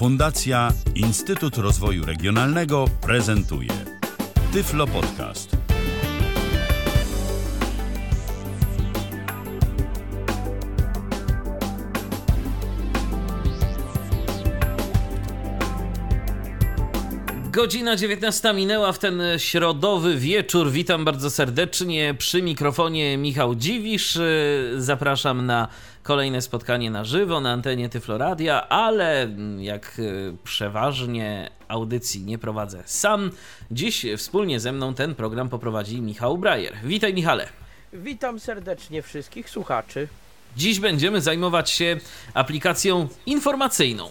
Fundacja 0.00 0.72
Instytut 0.94 1.56
Rozwoju 1.56 2.06
Regionalnego 2.06 2.84
prezentuje 3.00 3.68
Tyflo 4.52 4.86
Podcast. 4.86 5.56
Godzina 17.52 17.96
19 17.96 18.54
minęła 18.54 18.92
w 18.92 18.98
ten 18.98 19.22
środowy 19.36 20.16
wieczór. 20.16 20.70
Witam 20.70 21.04
bardzo 21.04 21.30
serdecznie. 21.30 22.14
Przy 22.18 22.42
mikrofonie 22.42 23.16
Michał 23.18 23.54
Dziwisz. 23.54 24.18
Zapraszam 24.76 25.46
na 25.46 25.68
kolejne 26.02 26.42
spotkanie 26.42 26.90
na 26.90 27.04
żywo 27.04 27.40
na 27.40 27.52
antenie 27.52 27.88
Tyfloradia, 27.88 28.68
ale 28.68 29.28
jak 29.58 30.00
przeważnie 30.44 31.50
audycji 31.68 32.24
nie 32.24 32.38
prowadzę 32.38 32.82
sam. 32.86 33.30
Dziś 33.70 34.06
wspólnie 34.16 34.60
ze 34.60 34.72
mną 34.72 34.94
ten 34.94 35.14
program 35.14 35.48
poprowadzi 35.48 36.02
Michał 36.02 36.38
Brajer. 36.38 36.74
Witaj 36.84 37.14
Michale. 37.14 37.48
Witam 37.92 38.40
serdecznie 38.40 39.02
wszystkich 39.02 39.50
słuchaczy. 39.50 40.08
Dziś 40.56 40.80
będziemy 40.80 41.20
zajmować 41.20 41.70
się 41.70 41.96
aplikacją 42.34 43.08
informacyjną. 43.26 44.10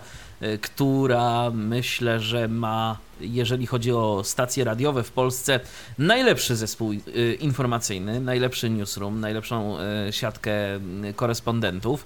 która 0.60 1.50
myślę, 1.50 2.20
że 2.20 2.48
ma 2.48 2.98
jeżeli 3.20 3.66
chodzi 3.66 3.92
o 3.92 4.24
stacje 4.24 4.64
radiowe 4.64 5.02
w 5.02 5.12
Polsce, 5.12 5.60
najlepszy 5.98 6.56
zespół 6.56 6.92
informacyjny, 7.40 8.20
najlepszy 8.20 8.70
newsroom, 8.70 9.20
najlepszą 9.20 9.76
siatkę 10.10 10.52
korespondentów 11.16 12.04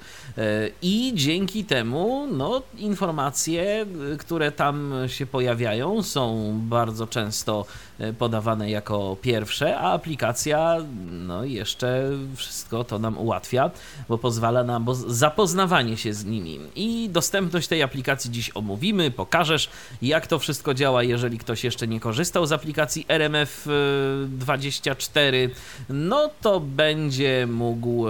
i 0.83 1.13
dzięki 1.15 1.65
temu 1.65 2.27
no, 2.33 2.63
informacje, 2.79 3.87
które 4.19 4.53
tam 4.53 4.93
się 5.07 5.27
pojawiają, 5.27 6.03
są 6.03 6.53
bardzo 6.63 7.07
często 7.07 7.67
podawane 8.19 8.71
jako 8.71 9.17
pierwsze, 9.23 9.79
a 9.79 9.93
aplikacja 9.93 10.77
no, 11.11 11.45
jeszcze 11.45 12.11
wszystko 12.37 12.85
to 12.85 12.99
nam 12.99 13.19
ułatwia, 13.19 13.71
bo 14.09 14.19
pozwala 14.19 14.65
na 14.65 14.81
zapoznawanie 15.07 15.97
się 15.97 16.15
z 16.15 16.25
nimi. 16.25 16.61
I 16.77 17.09
dostępność 17.09 17.69
tej 17.69 17.83
aplikacji 17.83 18.31
dziś 18.31 18.51
omówimy, 18.55 19.11
pokażesz, 19.11 19.71
jak 20.03 20.27
to 20.27 20.39
wszystko 20.39 20.75
działa 20.75 21.00
jeżeli 21.03 21.39
ktoś 21.39 21.65
jeszcze 21.65 21.89
nie 21.89 22.01
korzystał 22.01 22.47
z 22.47 22.53
aplikacji 22.53 23.07
RMF24, 23.09 25.49
no 25.89 26.31
to 26.41 26.61
będzie 26.61 27.47
mógł 27.51 28.07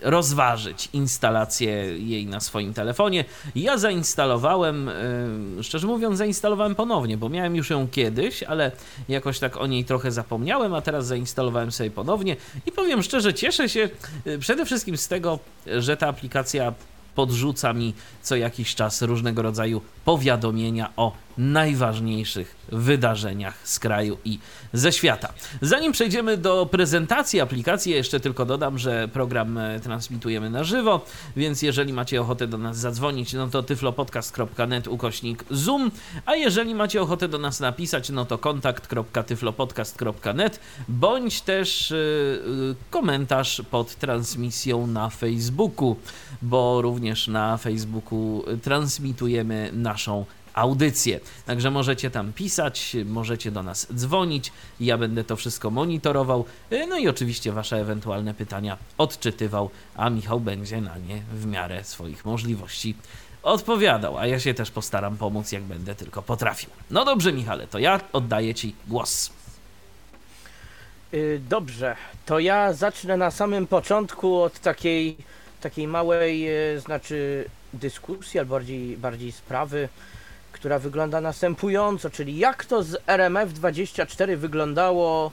rozważyć 0.00 0.88
instalację 0.92 1.72
jej 1.98 2.26
na 2.26 2.40
swoim 2.40 2.74
telefonie. 2.74 3.24
Ja 3.54 3.78
zainstalowałem, 3.78 4.90
szczerze 5.62 5.86
mówiąc, 5.86 6.18
zainstalowałem 6.18 6.74
ponownie, 6.74 7.16
bo 7.16 7.28
miałem 7.28 7.56
już 7.56 7.70
ją 7.70 7.88
kiedyś, 7.88 8.42
ale 8.42 8.72
jakoś 9.08 9.38
tak 9.38 9.56
o 9.56 9.66
niej 9.66 9.84
trochę 9.84 10.12
zapomniałem, 10.12 10.74
a 10.74 10.80
teraz 10.80 11.06
zainstalowałem 11.06 11.72
sobie 11.72 11.90
ponownie 11.90 12.36
i 12.66 12.72
powiem 12.72 13.02
szczerze, 13.02 13.34
cieszę 13.34 13.68
się 13.68 13.88
przede 14.40 14.66
wszystkim 14.66 14.96
z 14.96 15.08
tego, 15.08 15.38
że 15.66 15.96
ta 15.96 16.08
aplikacja 16.08 16.72
podrzuca 17.14 17.72
mi 17.72 17.94
co 18.22 18.36
jakiś 18.36 18.74
czas 18.74 19.02
różnego 19.02 19.42
rodzaju 19.42 19.82
powiadomienia 20.04 20.92
o 20.96 21.12
najważniejszych 21.38 22.56
wydarzeniach 22.72 23.54
z 23.64 23.78
kraju 23.78 24.18
i 24.24 24.38
ze 24.72 24.92
świata. 24.92 25.32
Zanim 25.60 25.92
przejdziemy 25.92 26.36
do 26.36 26.66
prezentacji 26.66 27.40
aplikacji, 27.40 27.92
jeszcze 27.92 28.20
tylko 28.20 28.46
dodam, 28.46 28.78
że 28.78 29.08
program 29.08 29.58
transmitujemy 29.82 30.50
na 30.50 30.64
żywo, 30.64 31.04
więc 31.36 31.62
jeżeli 31.62 31.92
macie 31.92 32.20
ochotę 32.20 32.46
do 32.46 32.58
nas 32.58 32.78
zadzwonić, 32.78 33.32
no 33.32 33.48
to 33.48 33.62
tyflopodcast.net 33.62 34.88
ukośnik 34.88 35.44
zoom, 35.50 35.90
a 36.26 36.34
jeżeli 36.34 36.74
macie 36.74 37.02
ochotę 37.02 37.28
do 37.28 37.38
nas 37.38 37.60
napisać, 37.60 38.10
no 38.10 38.24
to 38.24 38.38
kontakt.tyflopodcast.net 38.38 40.60
bądź 40.88 41.40
też 41.40 41.90
yy, 41.90 42.74
komentarz 42.90 43.62
pod 43.70 43.94
transmisją 43.94 44.86
na 44.86 45.10
Facebooku, 45.10 45.96
bo 46.42 46.82
również 46.82 47.28
na 47.28 47.56
Facebooku 47.56 48.44
transmitujemy 48.62 49.70
naszą 49.72 50.24
audycję. 50.56 51.20
Także 51.46 51.70
możecie 51.70 52.10
tam 52.10 52.32
pisać, 52.32 52.96
możecie 53.04 53.50
do 53.50 53.62
nas 53.62 53.86
dzwonić, 53.94 54.52
ja 54.80 54.98
będę 54.98 55.24
to 55.24 55.36
wszystko 55.36 55.70
monitorował, 55.70 56.44
no 56.88 56.98
i 56.98 57.08
oczywiście 57.08 57.52
Wasze 57.52 57.76
ewentualne 57.76 58.34
pytania 58.34 58.76
odczytywał, 58.98 59.70
a 59.96 60.10
Michał 60.10 60.40
będzie 60.40 60.80
na 60.80 60.98
nie 60.98 61.22
w 61.32 61.46
miarę 61.46 61.84
swoich 61.84 62.24
możliwości 62.24 62.94
odpowiadał, 63.42 64.18
a 64.18 64.26
ja 64.26 64.40
się 64.40 64.54
też 64.54 64.70
postaram 64.70 65.16
pomóc, 65.16 65.52
jak 65.52 65.62
będę 65.62 65.94
tylko 65.94 66.22
potrafił. 66.22 66.70
No 66.90 67.04
dobrze, 67.04 67.32
Michale, 67.32 67.66
to 67.66 67.78
ja 67.78 68.00
oddaję 68.12 68.54
Ci 68.54 68.74
głos. 68.88 69.30
Dobrze, 71.48 71.96
to 72.26 72.38
ja 72.38 72.72
zacznę 72.72 73.16
na 73.16 73.30
samym 73.30 73.66
początku 73.66 74.42
od 74.42 74.58
takiej, 74.58 75.16
takiej 75.60 75.88
małej, 75.88 76.48
znaczy 76.78 77.44
dyskusji, 77.72 78.40
albo 78.40 78.54
bardziej, 78.54 78.96
bardziej 78.96 79.32
sprawy, 79.32 79.88
która 80.56 80.78
wygląda 80.78 81.20
następująco, 81.20 82.10
czyli 82.10 82.38
jak 82.38 82.64
to 82.64 82.82
z 82.82 82.92
RMF24 83.06 84.36
wyglądało 84.36 85.32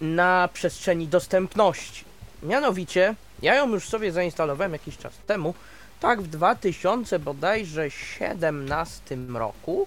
na 0.00 0.48
przestrzeni 0.52 1.08
dostępności. 1.08 2.04
Mianowicie, 2.42 3.14
ja 3.42 3.54
ją 3.54 3.68
już 3.68 3.88
sobie 3.88 4.12
zainstalowałem 4.12 4.72
jakiś 4.72 4.96
czas 4.96 5.12
temu, 5.26 5.54
tak 6.00 6.22
w 6.22 6.26
2000 6.26 7.18
bodajże 7.18 7.90
17 7.90 9.16
roku, 9.34 9.86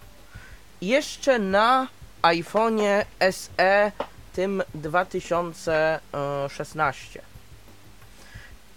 jeszcze 0.81 1.39
na 1.39 1.87
iPhone'ie 2.21 3.05
SE 3.31 3.91
tym 4.33 4.63
2016. 4.75 7.21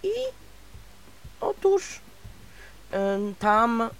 I 0.02 0.12
otóż 1.40 2.00
tam 3.38 3.90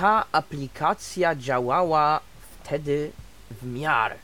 ta 0.00 0.24
aplikacja 0.32 1.34
działała 1.34 2.20
wtedy 2.62 3.10
w 3.50 3.66
miarę. 3.66 4.16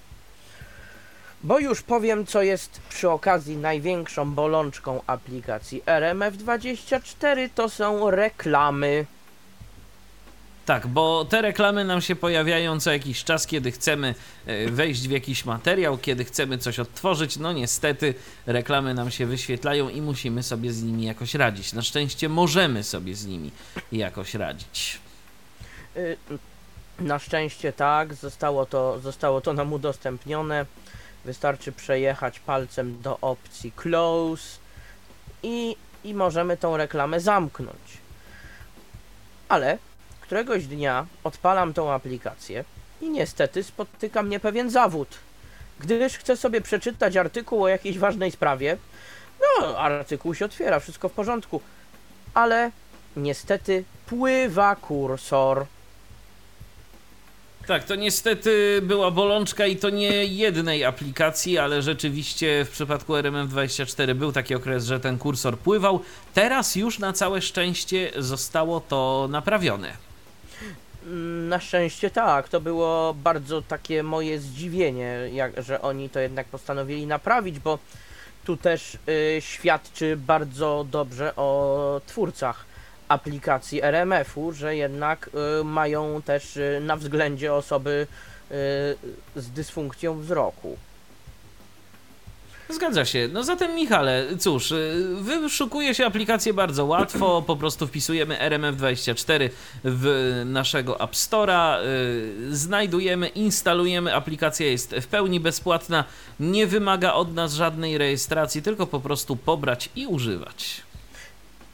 Bo 1.42 1.58
już 1.58 1.82
powiem, 1.82 2.26
co 2.26 2.42
jest 2.42 2.80
przy 2.88 3.10
okazji 3.10 3.56
największą 3.56 4.34
bolączką 4.34 5.00
aplikacji 5.06 5.82
RMF24, 5.86 7.48
to 7.54 7.68
są 7.68 8.10
reklamy. 8.10 9.06
Tak, 10.66 10.86
bo 10.86 11.24
te 11.24 11.42
reklamy 11.42 11.84
nam 11.84 12.00
się 12.00 12.16
pojawiają 12.16 12.80
co 12.80 12.92
jakiś 12.92 13.24
czas, 13.24 13.46
kiedy 13.46 13.72
chcemy 13.72 14.14
wejść 14.66 15.08
w 15.08 15.10
jakiś 15.10 15.44
materiał, 15.44 15.98
kiedy 15.98 16.24
chcemy 16.24 16.58
coś 16.58 16.78
odtworzyć. 16.78 17.36
No 17.36 17.52
niestety 17.52 18.14
reklamy 18.46 18.94
nam 18.94 19.10
się 19.10 19.26
wyświetlają 19.26 19.88
i 19.88 20.02
musimy 20.02 20.42
sobie 20.42 20.72
z 20.72 20.82
nimi 20.82 21.04
jakoś 21.04 21.34
radzić. 21.34 21.72
Na 21.72 21.82
szczęście 21.82 22.28
możemy 22.28 22.82
sobie 22.84 23.14
z 23.14 23.26
nimi 23.26 23.50
jakoś 23.92 24.34
radzić. 24.34 25.05
Na 26.98 27.18
szczęście 27.18 27.72
tak, 27.72 28.14
zostało 28.14 28.66
to, 28.66 29.00
zostało 29.00 29.40
to 29.40 29.52
nam 29.52 29.72
udostępnione. 29.72 30.66
Wystarczy 31.24 31.72
przejechać 31.72 32.38
palcem 32.38 33.02
do 33.02 33.18
opcji 33.20 33.72
Close 33.72 34.58
i, 35.42 35.76
i 36.04 36.14
możemy 36.14 36.56
tą 36.56 36.76
reklamę 36.76 37.20
zamknąć. 37.20 37.98
Ale 39.48 39.78
któregoś 40.20 40.66
dnia 40.66 41.06
odpalam 41.24 41.74
tą 41.74 41.92
aplikację 41.92 42.64
i 43.00 43.10
niestety 43.10 43.62
spotyka 43.62 44.22
mnie 44.22 44.40
pewien 44.40 44.70
zawód. 44.70 45.18
Gdyż 45.80 46.18
chcę 46.18 46.36
sobie 46.36 46.60
przeczytać 46.60 47.16
artykuł 47.16 47.64
o 47.64 47.68
jakiejś 47.68 47.98
ważnej 47.98 48.30
sprawie, 48.30 48.76
no 49.40 49.78
artykuł 49.78 50.34
się 50.34 50.44
otwiera, 50.44 50.80
wszystko 50.80 51.08
w 51.08 51.12
porządku, 51.12 51.60
ale 52.34 52.70
niestety 53.16 53.84
pływa 54.06 54.76
kursor. 54.76 55.66
Tak, 57.66 57.84
to 57.84 57.94
niestety 57.94 58.80
była 58.82 59.10
bolączka 59.10 59.66
i 59.66 59.76
to 59.76 59.90
nie 59.90 60.24
jednej 60.24 60.84
aplikacji, 60.84 61.58
ale 61.58 61.82
rzeczywiście 61.82 62.64
w 62.64 62.70
przypadku 62.70 63.12
RMF24 63.12 64.14
był 64.14 64.32
taki 64.32 64.54
okres, 64.54 64.84
że 64.84 65.00
ten 65.00 65.18
kursor 65.18 65.58
pływał. 65.58 66.00
Teraz 66.34 66.76
już 66.76 66.98
na 66.98 67.12
całe 67.12 67.42
szczęście 67.42 68.12
zostało 68.16 68.80
to 68.80 69.28
naprawione. 69.30 69.92
Na 71.48 71.60
szczęście 71.60 72.10
tak, 72.10 72.48
to 72.48 72.60
było 72.60 73.14
bardzo 73.14 73.62
takie 73.62 74.02
moje 74.02 74.40
zdziwienie, 74.40 75.18
jak, 75.32 75.62
że 75.62 75.82
oni 75.82 76.10
to 76.10 76.20
jednak 76.20 76.46
postanowili 76.46 77.06
naprawić, 77.06 77.58
bo 77.58 77.78
tu 78.44 78.56
też 78.56 78.98
y, 79.08 79.40
świadczy 79.40 80.16
bardzo 80.16 80.86
dobrze 80.90 81.36
o 81.36 82.00
twórcach 82.06 82.75
aplikacji 83.08 83.82
RMF-u, 83.82 84.52
że 84.52 84.76
jednak 84.76 85.30
y, 85.60 85.64
mają 85.64 86.22
też 86.22 86.56
y, 86.56 86.80
na 86.82 86.96
względzie 86.96 87.54
osoby 87.54 88.06
y, 88.50 88.54
z 89.36 89.50
dysfunkcją 89.50 90.20
wzroku. 90.20 90.76
Zgadza 92.68 93.04
się. 93.04 93.28
No 93.32 93.44
zatem, 93.44 93.74
Michale, 93.74 94.24
cóż, 94.38 94.70
y, 94.70 95.04
wyszukuje 95.22 95.94
się 95.94 96.06
aplikację 96.06 96.54
bardzo 96.54 96.84
łatwo. 96.84 97.42
Po 97.46 97.56
prostu 97.56 97.86
wpisujemy 97.86 98.38
RMF24 98.38 99.50
w 99.84 100.42
naszego 100.46 101.00
App 101.00 101.12
Store'a, 101.12 101.78
y, 101.84 102.56
znajdujemy, 102.56 103.28
instalujemy. 103.28 104.14
Aplikacja 104.14 104.66
jest 104.66 104.94
w 104.94 105.06
pełni 105.06 105.40
bezpłatna, 105.40 106.04
nie 106.40 106.66
wymaga 106.66 107.12
od 107.12 107.34
nas 107.34 107.54
żadnej 107.54 107.98
rejestracji, 107.98 108.62
tylko 108.62 108.86
po 108.86 109.00
prostu 109.00 109.36
pobrać 109.36 109.88
i 109.96 110.06
używać. 110.06 110.85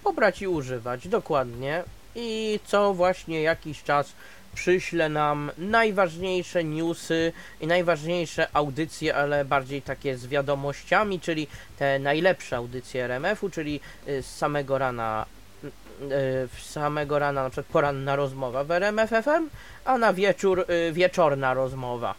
Pobrać 0.03 0.43
i 0.43 0.49
używać, 0.49 1.09
dokładnie. 1.09 1.85
I 2.15 2.61
co 2.65 2.95
właśnie 2.95 3.43
jakiś 3.43 3.83
czas 3.83 4.13
przyśle 4.55 5.09
nam 5.09 5.51
najważniejsze 5.59 6.65
newsy 6.65 7.33
i 7.61 7.67
najważniejsze 7.67 8.49
audycje, 8.53 9.17
ale 9.17 9.45
bardziej 9.45 9.83
takie 9.83 10.17
z 10.17 10.27
wiadomościami, 10.27 11.21
czyli 11.21 11.47
te 11.79 11.99
najlepsze 11.99 12.57
audycje 12.57 13.05
RMF-u, 13.05 13.51
czyli 13.51 13.81
y, 14.09 14.23
z 14.23 14.37
samego 14.37 14.79
rana 14.79 15.27
y, 15.65 15.69
w 16.49 16.59
samego 16.63 17.19
rana 17.19 17.43
na 17.43 17.51
przykład 17.51 17.73
poranna 17.73 18.17
rozmowa 18.17 18.65
w 18.65 18.71
RMF 18.71 19.11
FM, 19.11 19.49
a 19.85 19.99
na 19.99 20.13
wieczór 20.13 20.65
y, 20.89 20.93
wieczorna 20.93 21.55
rozmowa, 21.55 22.15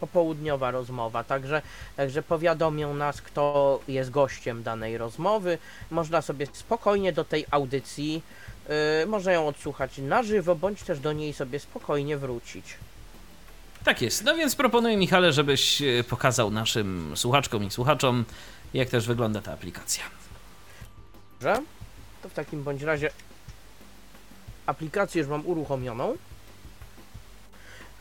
popołudniowa 0.00 0.70
rozmowa, 0.70 1.24
także, 1.24 1.62
także 1.96 2.22
powiadomią 2.22 2.94
nas, 2.94 3.22
kto 3.22 3.80
jest 3.88 4.10
gościem 4.10 4.62
danej 4.62 4.98
rozmowy, 4.98 5.58
można 5.90 6.22
sobie 6.22 6.46
spokojnie 6.52 7.12
do 7.12 7.24
tej 7.24 7.46
audycji 7.50 8.22
Yy, 9.00 9.06
można 9.06 9.32
ją 9.32 9.48
odsłuchać 9.48 9.98
na 9.98 10.22
żywo, 10.22 10.54
bądź 10.54 10.82
też 10.82 11.00
do 11.00 11.12
niej 11.12 11.32
sobie 11.32 11.58
spokojnie 11.58 12.16
wrócić. 12.16 12.64
Tak 13.84 14.02
jest. 14.02 14.24
No 14.24 14.34
więc 14.34 14.56
proponuję, 14.56 14.96
Michale, 14.96 15.32
żebyś 15.32 15.82
y, 15.82 16.04
pokazał 16.08 16.50
naszym 16.50 17.12
słuchaczkom 17.16 17.64
i 17.64 17.70
słuchaczom, 17.70 18.24
jak 18.74 18.88
też 18.88 19.06
wygląda 19.06 19.40
ta 19.40 19.52
aplikacja. 19.52 20.04
Dobrze? 21.32 21.62
To 22.22 22.28
w 22.28 22.32
takim 22.32 22.62
bądź 22.62 22.82
razie 22.82 23.10
aplikację 24.66 25.18
już 25.18 25.30
mam 25.30 25.46
uruchomioną. 25.46 26.16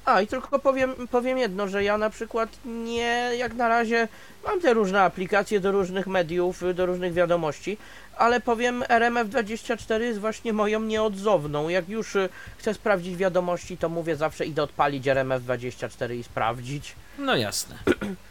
A 0.09 0.21
i 0.21 0.27
tylko 0.27 0.59
powiem, 0.59 1.07
powiem 1.11 1.37
jedno, 1.37 1.67
że 1.67 1.83
ja 1.83 1.97
na 1.97 2.09
przykład 2.09 2.49
nie, 2.65 3.31
jak 3.37 3.53
na 3.53 3.67
razie 3.67 4.07
mam 4.45 4.61
te 4.61 4.73
różne 4.73 5.01
aplikacje 5.01 5.59
do 5.59 5.71
różnych 5.71 6.07
mediów, 6.07 6.63
do 6.75 6.85
różnych 6.85 7.13
wiadomości, 7.13 7.77
ale 8.17 8.39
powiem 8.39 8.83
RMF24 8.83 10.01
jest 10.01 10.19
właśnie 10.19 10.53
moją 10.53 10.79
nieodzowną. 10.81 11.69
Jak 11.69 11.89
już 11.89 12.15
y, 12.15 12.29
chcę 12.57 12.73
sprawdzić 12.73 13.15
wiadomości, 13.15 13.77
to 13.77 13.89
mówię 13.89 14.15
zawsze 14.15 14.45
idę 14.45 14.63
odpalić 14.63 15.05
RMF24 15.05 16.15
i 16.15 16.23
sprawdzić. 16.23 16.95
No 17.19 17.35
jasne. 17.35 17.75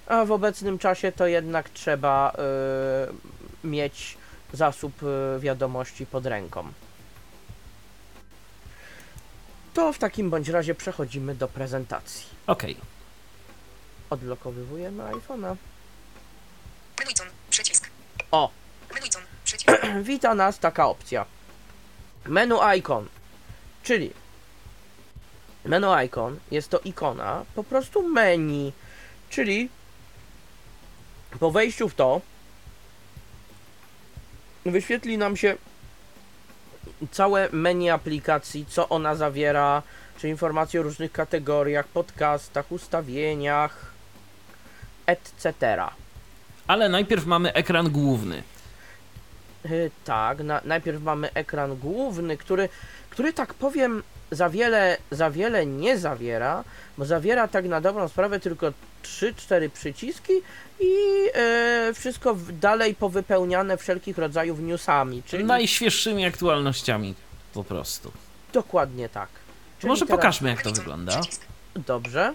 A 0.07 0.25
w 0.25 0.33
obecnym 0.33 0.79
czasie 0.79 1.13
to 1.13 1.27
jednak 1.27 1.69
trzeba 1.69 2.33
y, 3.65 3.67
mieć 3.69 4.19
zasób 4.53 5.03
y, 5.03 5.41
wiadomości 5.41 6.07
pod 6.07 6.27
ręką. 6.27 6.65
To 9.79 9.93
w 9.93 9.99
takim 9.99 10.31
bądź 10.31 10.49
razie 10.49 10.75
przechodzimy 10.75 11.35
do 11.35 11.49
prezentacji. 11.49 12.27
Okej. 12.47 12.77
Odblokowywujemy 14.11 15.03
iPhone'a. 15.03 15.57
Menu 16.99 17.11
icon. 17.11 17.27
Przycisk. 17.51 17.91
O! 18.31 18.51
Menu 18.95 19.07
icon. 19.07 19.23
Przycisk. 19.45 19.71
Wita 20.03 20.35
nas 20.35 20.59
taka 20.59 20.87
opcja. 20.87 21.27
Menu 22.27 22.59
icon, 22.79 23.09
czyli 23.83 24.11
menu 25.65 25.87
icon 26.07 26.39
jest 26.51 26.69
to 26.69 26.81
ikona 26.81 27.45
po 27.55 27.65
prostu 27.65 28.09
menu, 28.09 28.73
czyli 29.31 29.69
po 31.41 31.51
wejściu 31.51 31.89
w 31.89 31.95
to 31.95 32.21
wyświetli 34.65 35.19
nam 35.19 35.37
się 35.37 35.57
całe 37.11 37.49
menu 37.53 37.91
aplikacji, 37.91 38.67
co 38.69 38.89
ona 38.89 39.15
zawiera, 39.15 39.83
czy 40.19 40.29
informacje 40.29 40.81
o 40.81 40.83
różnych 40.83 41.12
kategoriach, 41.12 41.89
podcastach, 41.89 42.73
ustawieniach, 42.73 43.93
etc. 45.06 45.53
Ale 46.67 46.89
najpierw 46.89 47.27
mamy 47.27 47.53
ekran 47.53 47.91
główny. 47.91 48.43
Y, 49.67 49.91
Tak, 50.05 50.41
na, 50.41 50.61
najpierw 50.65 51.03
mamy 51.03 51.33
ekran 51.33 51.77
główny, 51.77 52.37
który, 52.37 52.69
który 53.11 53.33
tak 53.33 53.55
powiem 53.55 54.03
za 54.31 54.51
wiele, 54.51 54.97
za 55.11 55.31
wiele 55.31 55.67
nie 55.67 55.99
zawiera, 55.99 56.65
bo 56.99 57.05
zawiera 57.05 57.49
tak 57.49 57.65
na 57.65 57.81
dobrą 57.81 58.09
sprawę 58.09 58.41
tylko 58.41 58.73
3-4 59.08 59.70
przyciski 59.70 60.32
i 60.81 60.93
e, 61.34 61.93
wszystko 61.94 62.34
w, 62.34 62.52
dalej 62.52 62.94
powypełniane 62.94 63.76
wszelkich 63.76 64.19
rodzajów 64.19 64.60
newsami, 64.60 65.22
czyli 65.26 65.44
Najświeższymi 65.44 66.25
aktualnościami 66.26 67.14
po 67.55 67.64
prostu. 67.64 68.12
dokładnie 68.52 69.08
tak. 69.08 69.28
Czyli 69.78 69.88
Może 69.88 70.06
teraz- 70.06 70.19
pokażmy, 70.20 70.49
jak 70.50 70.62
to 70.62 70.70
wygląda. 70.72 71.20
Dobrze. 71.75 72.34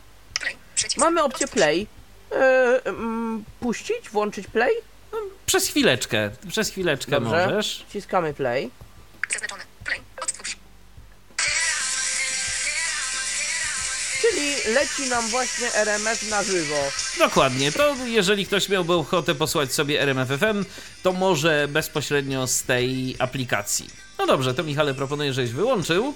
Mamy 0.97 1.23
opcję 1.23 1.47
play. 1.47 1.87
E, 2.31 2.35
mm, 2.85 3.43
puścić, 3.59 4.09
włączyć 4.11 4.47
play. 4.47 4.71
Przez 5.45 5.67
chwileczkę, 5.67 6.31
przez 6.49 6.69
chwileczkę 6.69 7.11
Dobrze. 7.11 7.29
możesz. 7.47 7.85
Wciskamy 7.89 8.33
play. 8.33 8.69
Zaznaczone. 9.33 9.63
Play. 9.85 9.99
Odtwórz. 10.21 10.32
Czyli 14.43 14.75
leci 14.75 15.09
nam 15.09 15.27
właśnie 15.27 15.73
RMF 15.73 16.29
na 16.29 16.43
żywo. 16.43 16.75
Dokładnie, 17.19 17.71
to 17.71 17.95
jeżeli 18.05 18.45
ktoś 18.45 18.69
miałby 18.69 18.93
ochotę 18.93 19.35
posłać 19.35 19.73
sobie 19.73 20.01
RMFFM, 20.01 20.65
to 21.03 21.13
może 21.13 21.67
bezpośrednio 21.69 22.47
z 22.47 22.63
tej 22.63 23.15
aplikacji. 23.19 23.89
No 24.19 24.27
dobrze, 24.27 24.53
to 24.53 24.63
Michale 24.63 24.93
proponuję, 24.93 25.33
żeś 25.33 25.51
wyłączył. 25.51 26.13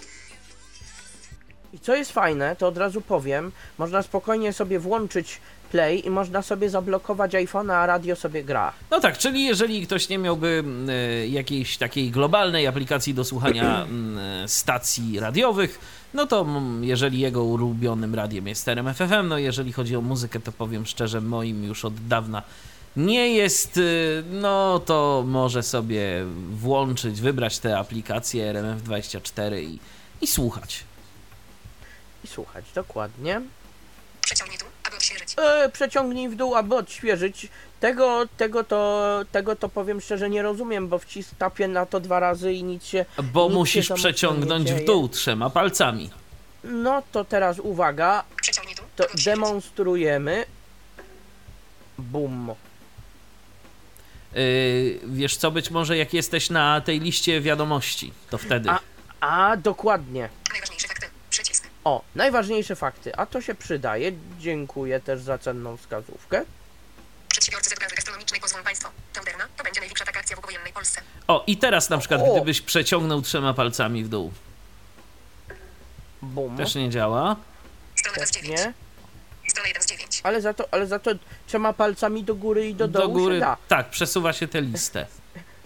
I 1.74 1.80
co 1.80 1.96
jest 1.96 2.12
fajne, 2.12 2.56
to 2.56 2.68
od 2.68 2.78
razu 2.78 3.02
powiem, 3.02 3.52
można 3.78 4.04
spokojnie 4.04 4.54
sobie 4.54 4.80
włączyć 4.80 5.42
play 5.68 6.08
i 6.08 6.10
można 6.10 6.42
sobie 6.42 6.70
zablokować 6.70 7.32
iPhone'a, 7.32 7.74
a 7.74 7.86
radio 7.86 8.16
sobie 8.16 8.44
gra. 8.44 8.74
No 8.92 9.00
tak, 9.00 9.18
czyli 9.18 9.46
jeżeli 9.46 9.88
ktoś 9.88 10.10
nie 10.10 10.18
miałby 10.18 10.64
e, 10.90 11.28
jakiejś 11.28 11.78
takiej 11.78 12.12
globalnej 12.12 12.68
aplikacji 12.68 13.14
do 13.14 13.26
słuchania 13.26 13.84
mm, 13.84 14.18
e, 14.44 14.48
stacji 14.48 15.20
radiowych, 15.20 15.80
no 16.14 16.28
to 16.28 16.42
mm, 16.42 16.84
jeżeli 16.84 17.20
jego 17.20 17.44
ulubionym 17.44 18.16
radiem 18.16 18.48
jest 18.48 18.68
RMFFM, 18.68 19.28
no 19.28 19.38
jeżeli 19.38 19.74
chodzi 19.74 19.96
o 19.96 20.02
muzykę, 20.02 20.40
to 20.40 20.52
powiem 20.52 20.86
szczerze, 20.86 21.22
moim 21.22 21.64
już 21.64 21.86
od 21.86 22.08
dawna 22.08 22.44
nie 22.98 23.34
jest, 23.34 23.78
y, 23.78 24.24
no 24.32 24.80
to 24.80 25.24
może 25.28 25.64
sobie 25.64 26.26
włączyć, 26.52 27.22
wybrać 27.22 27.60
tę 27.60 27.78
aplikację 27.78 28.54
RMF24 28.54 29.62
i, 29.64 29.80
i 30.22 30.28
słuchać. 30.28 30.84
I 32.24 32.28
słuchać, 32.28 32.66
dokładnie. 32.76 33.42
Przeciągnij 34.22 34.60
tu, 34.60 34.66
aby 34.88 34.96
odświeżyć. 34.96 35.36
E, 35.38 35.70
przeciągnij 35.74 36.30
w 36.30 36.36
dół, 36.36 36.56
aby 36.56 36.76
odświeżyć. 36.76 37.48
Tego, 37.80 38.26
tego, 38.38 38.64
to, 38.64 39.20
tego 39.32 39.56
to 39.56 39.70
powiem 39.70 40.02
szczerze 40.02 40.30
nie 40.30 40.42
rozumiem, 40.42 40.88
bo 40.88 41.00
wcisk 41.00 41.36
tapię 41.38 41.68
na 41.68 41.86
to 41.86 42.00
dwa 42.00 42.20
razy 42.20 42.54
i 42.54 42.64
nic 42.64 42.86
się... 42.86 43.06
Bo 43.24 43.44
Nic 43.44 43.52
się 43.52 43.58
musisz 43.60 43.90
mocno 43.90 44.04
przeciągnąć 44.04 44.72
w 44.72 44.86
dół 44.86 45.10
trzema 45.10 45.50
palcami. 45.50 46.10
No 46.64 47.04
to 47.12 47.26
teraz 47.26 47.60
uwaga, 47.60 48.24
to 48.96 49.06
demonstrujemy. 49.26 50.46
Bum. 51.98 52.52
Yy, 54.36 55.00
wiesz 55.08 55.38
co, 55.38 55.52
być 55.52 55.72
może 55.72 55.98
jak 55.98 56.14
jesteś 56.14 56.50
na 56.50 56.82
tej 56.82 57.00
liście 57.00 57.42
wiadomości, 57.42 58.14
to 58.30 58.38
wtedy. 58.38 58.70
A- 58.70 58.80
A, 59.20 59.58
dokładnie. 59.58 60.30
Najważniejsze. 60.52 60.88
O, 61.88 62.02
najważniejsze 62.16 62.76
fakty, 62.76 63.16
a 63.16 63.26
to 63.26 63.42
się 63.42 63.56
przydaje. 63.56 64.12
Dziękuję 64.40 65.00
też 65.00 65.22
za 65.22 65.38
cenną 65.38 65.78
wskazówkę. 65.78 66.42
Przedsiębiorcy 67.30 67.70
z 67.70 67.74
gastronomicznej 67.96 68.42
pozwą 68.42 68.64
państwo. 68.64 68.90
Teuderna 69.14 69.44
to 69.58 69.64
będzie 69.64 69.80
największa 69.80 70.06
taka 70.06 70.20
akcja 70.20 70.38
w 70.38 70.40
powojennej 70.40 70.74
Polsce. 70.74 71.02
O, 71.28 71.44
i 71.48 71.58
teraz 71.58 71.90
na 71.90 71.98
przykład, 71.98 72.22
O! 72.22 72.36
gdybyś 72.36 72.62
przeciągnął 72.62 73.22
trzema 73.22 73.54
palcami 73.54 74.04
w 74.04 74.10
dół, 74.10 74.32
Bum. 76.22 76.58
też 76.58 76.76
nie 76.76 76.90
działa. 76.90 77.36
Strona 77.96 78.18
1 78.18 78.28
z 78.28 78.32
Też 78.32 78.42
9. 78.42 78.60
nie. 78.60 78.74
Strona 79.50 79.68
1 79.68 79.84
z 79.84 79.86
9. 79.86 80.22
Ale 80.24 80.42
za 80.42 80.54
to, 80.54 80.66
ale 80.72 80.88
za 80.88 81.00
to 81.00 81.12
trzema 81.48 81.74
palcami 81.74 82.24
do 82.24 82.36
góry 82.36 82.70
i 82.70 82.76
do 82.76 82.88
dołu 82.88 83.14
góry. 83.14 83.36
się 83.36 83.40
da. 83.40 83.58
Tak, 83.68 83.90
przesuwa 83.90 84.34
się 84.34 84.48
tę 84.48 84.62
listę. 84.62 85.06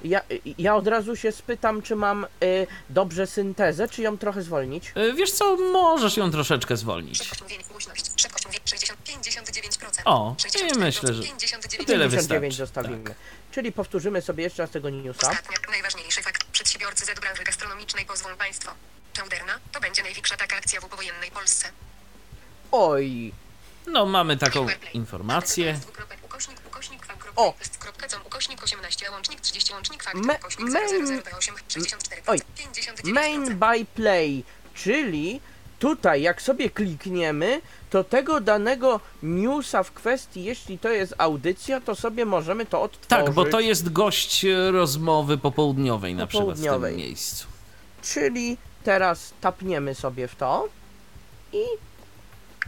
Ja, 0.03 0.21
ja 0.57 0.75
od 0.75 0.87
razu 0.87 1.15
się 1.15 1.31
spytam, 1.31 1.81
czy 1.81 1.95
mam 1.95 2.25
y, 2.43 2.67
dobrze 2.89 3.27
syntezę, 3.27 3.87
czy 3.87 4.01
ją 4.01 4.17
trochę 4.17 4.41
zwolnić. 4.41 4.91
Yy, 4.95 5.13
wiesz 5.13 5.31
co, 5.31 5.55
możesz 5.57 6.17
ją 6.17 6.31
troszeczkę 6.31 6.77
zwolnić. 6.77 7.17
Szybkość 7.17 7.41
mówienia, 7.41 7.63
głośność. 7.71 8.05
Szybkość 8.21 8.45
mówienia 8.45 8.65
60. 8.65 8.99
59%. 9.05 10.01
O, 10.05 10.35
i 10.39 10.41
64%, 10.73 10.77
myślę, 10.79 11.13
że 11.13 11.21
59%. 11.21 11.85
tyle 11.85 12.09
59 12.09 12.11
wystarczy. 12.11 12.51
zostawimy. 12.57 13.03
Tak. 13.03 13.13
Czyli 13.51 13.71
powtórzymy 13.71 14.21
sobie 14.21 14.43
jeszcze 14.43 14.63
raz 14.63 14.71
tego 14.71 14.89
newsa. 14.89 15.31
Ostatnia, 15.31 15.57
najważniejszy 15.71 16.21
fakt. 16.21 16.43
Przedsiębiorcy 16.43 17.05
z 17.05 17.19
branży 17.19 17.43
gastronomicznej 17.43 18.05
pozwą 18.05 18.29
państwo. 18.37 18.71
Chowderna 19.19 19.53
to 19.71 19.79
będzie 19.79 20.03
największa 20.03 20.37
taka 20.37 20.55
akcja 20.55 20.81
w 20.81 20.85
powojennej 20.85 21.31
Polsce. 21.31 21.67
Oj, 22.71 23.31
No, 23.87 24.05
mamy 24.05 24.37
taką 24.37 24.67
informację. 24.93 25.73
Dwukropek, 25.73 26.19
O. 27.35 27.53
ukośnik 28.25 28.63
18, 28.63 29.07
a 29.07 29.11
łącznik 29.11 29.41
30, 29.41 29.73
łącznik 29.73 30.03
fakt, 30.03 30.17
Me- 30.25 30.35
ukośnik 30.37 30.67
main- 30.69 31.21
0008, 31.23 31.55
64%, 31.67 32.21
Oj. 32.27 32.37
59%. 32.57 33.13
main 33.13 33.57
by 33.57 33.85
play, 33.95 34.43
czyli 34.73 35.41
tutaj 35.79 36.21
jak 36.21 36.41
sobie 36.41 36.69
klikniemy, 36.69 37.61
to 37.89 38.03
tego 38.03 38.41
danego 38.41 38.99
newsa 39.23 39.83
w 39.83 39.91
kwestii, 39.91 40.43
jeśli 40.43 40.79
to 40.79 40.89
jest 40.89 41.13
audycja, 41.17 41.81
to 41.81 41.95
sobie 41.95 42.25
możemy 42.25 42.65
to 42.65 42.81
odtworzyć. 42.81 43.09
Tak, 43.25 43.29
bo 43.33 43.45
to 43.45 43.59
jest 43.59 43.91
gość 43.91 44.45
e, 44.45 44.71
rozmowy 44.71 45.37
popołudniowej 45.37 46.15
na 46.15 46.27
przykład 46.27 46.57
w 46.57 46.61
tym 46.61 46.65
Popołudniowej. 46.65 46.97
miejscu. 46.97 47.47
Czyli 48.01 48.57
teraz 48.83 49.33
tapniemy 49.41 49.95
sobie 49.95 50.27
w 50.27 50.35
to 50.35 50.69
i 51.53 51.63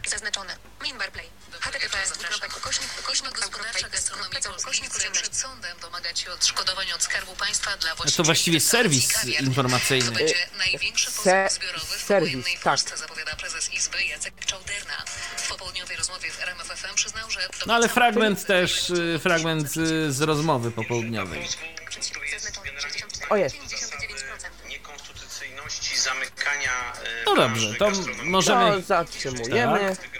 Zaznaczone. 0.08 0.56
Main 0.82 0.98
bar 0.98 1.10
play. 1.12 1.26
Https 1.60 2.12
dwukropek, 2.12 2.56
ukośnik, 2.56 2.88
ukośnik, 3.00 3.30
Gospodarcza 3.30 3.48
dwukropek, 3.50 3.90
gastronomii 3.92 4.30
kropka, 4.30 4.48
com, 4.48 4.52
polskiej 4.52 4.88
ukośnik 4.88 4.90
chce 4.90 4.98
18. 5.08 5.20
przed 5.22 5.36
sądem 5.36 5.78
domagać 5.80 6.20
się 6.20 6.30
odszkodowań 6.30 6.92
od 6.92 7.02
Skarbu 7.02 7.36
Państwa 7.36 7.76
dla 7.76 7.94
To 8.16 8.22
właściwie 8.24 8.60
serwis 8.60 9.24
informacyjny. 9.24 10.06
To 10.06 10.12
będzie 10.12 10.48
największy 10.58 11.06
pozew 11.06 11.24
Se- 11.24 11.48
zbiorowy 11.50 11.86
w 11.86 12.06
tak. 12.08 12.62
Polsce, 12.62 12.96
zapowiada 12.96 13.36
prezes 13.36 13.72
Izby 13.72 14.04
Jacek 14.04 14.34
Czałderna. 14.46 15.04
W 15.36 15.48
popołudniowej 15.48 15.96
rozmowie 15.96 16.30
w 16.30 16.42
RMF 16.42 16.66
FM 16.66 16.94
przyznał, 16.94 17.30
że... 17.30 17.48
No 17.66 17.74
ale 17.74 17.88
fragment 17.88 18.46
też, 18.46 18.90
y, 18.90 19.18
fragment 19.22 19.76
y, 19.76 20.12
z 20.12 20.20
rozmowy 20.20 20.70
popołudniowej. 20.70 21.48
Zaznaczone. 21.48 22.80
64, 22.80 23.26
O, 23.30 23.36
jest. 23.36 23.56
59%. 23.56 24.68
niekonstytucyjności 24.68 25.98
zamykania 25.98 26.92
e, 26.94 27.24
No 27.26 27.36
dobrze, 27.36 27.74
to 27.74 27.90
możemy... 28.24 28.72
to 28.72 28.80
zatrzymujemy. 28.80 29.96
Tak. 29.96 30.13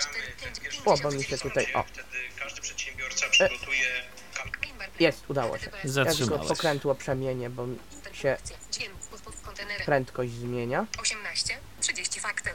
Bo 0.85 1.11
mi 1.11 1.25
się 1.25 1.39
tutaj, 1.39 1.67
o, 1.75 1.83
wtedy 1.83 2.09
każdy 2.39 2.61
przedsiębiorca 2.61 3.27
przygotuje 3.29 3.87
jest, 5.01 5.31
udało 5.31 5.59
się. 5.59 5.71
Ja 5.85 5.91
Zatrzymałeś. 5.91 6.49
pokrętło 6.49 6.95
przemienię, 6.95 7.51
bo 7.51 7.67
się 8.13 8.37
prędkość 9.85 10.33
zmienia. 10.33 10.87
18, 11.01 11.59
30 11.81 12.21
fakty. 12.21 12.51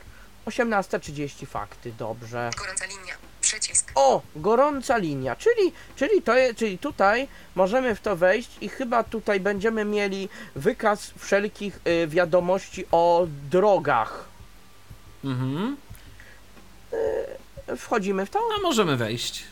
18.30 0.45 1.45
fakty, 1.47 1.91
dobrze. 1.91 2.49
Gorąca 2.57 2.85
linia. 2.85 3.13
Przycisk. 3.41 3.91
O, 3.95 4.21
gorąca 4.35 4.97
linia, 4.97 5.35
czyli, 5.35 5.71
czyli, 5.95 6.21
to 6.21 6.37
je, 6.37 6.53
czyli 6.53 6.77
tutaj 6.77 7.27
możemy 7.55 7.95
w 7.95 8.01
to 8.01 8.15
wejść 8.15 8.49
i 8.61 8.69
chyba 8.69 9.03
tutaj 9.03 9.39
będziemy 9.39 9.85
mieli 9.85 10.29
wykaz 10.55 11.11
wszelkich 11.17 11.79
y, 11.87 12.07
wiadomości 12.07 12.85
o 12.91 13.27
drogach. 13.49 14.25
Mhm. 15.23 15.77
Wchodzimy 17.77 18.25
w 18.25 18.29
to? 18.29 18.39
No 18.49 18.61
możemy 18.63 18.97
wejść. 18.97 19.43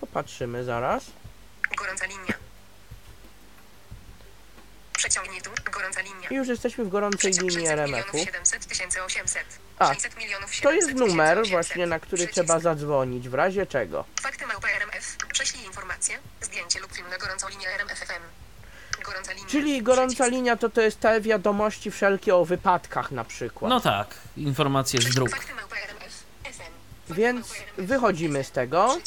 Popatrzymy 0.00 0.64
zaraz. 0.64 1.04
Gorąca 1.78 2.06
linia. 2.06 2.34
Przeciągnij 4.96 5.42
dół. 5.42 5.52
Gorąca 5.72 6.00
linia. 6.00 6.28
I 6.30 6.34
już 6.34 6.48
jesteśmy 6.48 6.84
w 6.84 6.88
gorącej 6.88 7.18
Przeciąg 7.30 7.50
linii 7.50 7.66
600 7.66 7.72
RMF-u. 7.78 8.16
milionów 8.16 8.32
700 8.32 8.66
tysięcy 8.66 9.02
800. 9.02 9.44
A, 9.78 9.94
600 9.94 10.16
milionów 10.18 10.60
To 10.62 10.72
jest 10.72 10.88
700 10.88 11.08
numer 11.08 11.28
tysięcy 11.36 11.50
właśnie, 11.50 11.72
800. 11.84 11.90
na 11.90 11.98
który 12.00 12.16
Przycisk. 12.16 12.32
trzeba 12.34 12.60
zadzwonić, 12.60 13.28
w 13.28 13.34
razie 13.34 13.66
czego. 13.66 14.04
Fakty 14.20 14.46
małpa 14.46 14.68
RMF. 14.68 15.16
Prześlij 15.32 15.64
informację, 15.64 16.18
zdjęcie 16.40 16.80
lub 16.80 16.92
film 16.92 17.08
na 17.10 17.18
gorącą 17.18 17.48
linię 17.48 17.68
RMF 17.68 17.98
FM. 17.98 18.22
Gorąca 19.04 19.32
linia. 19.32 19.48
Czyli 19.48 19.82
gorąca 19.82 20.14
Przycisk. 20.14 20.32
linia 20.32 20.56
to 20.56 20.68
to 20.70 20.80
jest 20.80 21.00
te 21.00 21.20
wiadomości 21.20 21.90
wszelkie 21.90 22.34
o 22.34 22.44
wypadkach 22.44 23.10
na 23.10 23.24
przykład. 23.24 23.70
No 23.70 23.80
tak, 23.80 24.08
informacje 24.36 25.00
z 25.00 25.04
dróg. 25.14 25.30
Fakty 25.30 25.54
małpa 25.54 25.76
RMF. 25.76 25.99
Więc 27.14 27.52
wychodzimy 27.78 28.44
z 28.44 28.50
tego, 28.50 28.98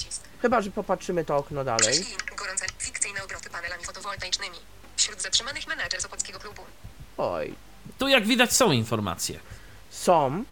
chyba 0.41 0.61
że 0.61 0.71
popatrzymy 0.71 1.25
to 1.25 1.37
okno 1.37 1.63
dalej. 1.63 1.91
Prześlij 1.93 2.17
gorąca 2.37 2.65
fikcyjne 2.79 3.23
obroty 3.23 3.49
panelami 3.49 3.83
fotowoltaicznymi. 3.83 4.57
Wśród 4.97 5.21
zatrzymanych 5.21 5.67
menadżer 5.67 6.01
z 6.01 6.05
Opockiego 6.05 6.39
Klubu. 6.39 6.61
Oj, 7.17 7.53
Tu 7.97 8.07
jak 8.07 8.25
widać 8.25 8.53
są 8.53 8.71
informacje. 8.71 9.39
są 9.91 10.43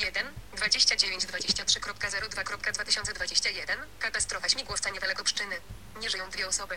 1, 0.00 0.22
29, 0.56 1.26
23.02.2021. 1.26 3.72
Katastrofa 3.98 4.48
śmigłowca 4.48 4.90
niedaleko 4.90 5.24
Pszczyny. 5.24 5.54
Nie 6.00 6.10
żyją 6.10 6.24
dwie 6.30 6.48
osoby. 6.48 6.76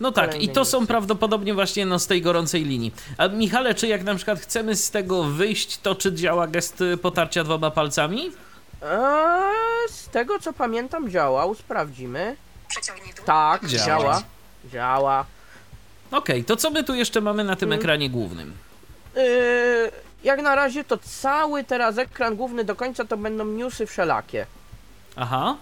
No 0.00 0.12
tak, 0.12 0.24
Kolejny 0.26 0.44
i 0.44 0.48
to 0.54 0.64
są 0.64 0.86
prawdopodobnie 0.86 1.54
właśnie 1.54 1.86
no, 1.86 1.98
z 1.98 2.06
tej 2.06 2.22
gorącej 2.22 2.64
linii. 2.64 2.94
A 3.18 3.28
Michale, 3.28 3.74
czy 3.74 3.86
jak 3.88 4.02
na 4.02 4.14
przykład 4.14 4.40
chcemy 4.40 4.76
z 4.76 4.90
tego 4.90 5.24
wyjść, 5.24 5.78
to 5.78 5.94
czy 5.94 6.12
działa 6.14 6.46
gest 6.46 6.80
y, 6.80 6.96
potarcia 6.96 7.44
dwoma 7.44 7.70
palcami? 7.70 8.32
Eee, 8.82 9.88
z 9.88 10.08
tego 10.08 10.38
co 10.38 10.52
pamiętam 10.52 11.10
działał, 11.10 11.54
sprawdzimy. 11.54 12.36
Przeciągnij 12.68 13.14
dół. 13.14 13.24
Tak, 13.24 13.66
Działa. 13.66 13.86
działa. 13.86 14.22
Działa. 14.64 15.24
Okej, 16.10 16.44
to 16.44 16.56
co 16.56 16.70
my 16.70 16.84
tu 16.84 16.94
jeszcze 16.94 17.20
mamy 17.20 17.44
na 17.44 17.56
tym 17.56 17.68
Mm. 17.72 17.78
ekranie 17.80 18.10
głównym? 18.10 18.56
Yy, 19.16 19.22
jak 20.24 20.42
na 20.42 20.54
razie 20.54 20.84
to 20.84 20.98
cały 20.98 21.64
teraz 21.64 21.98
ekran 21.98 22.36
główny 22.36 22.64
do 22.64 22.76
końca 22.76 23.04
to 23.04 23.16
będą 23.16 23.44
newsy 23.44 23.86
wszelakie. 23.86 24.46
Aha, 25.16 25.56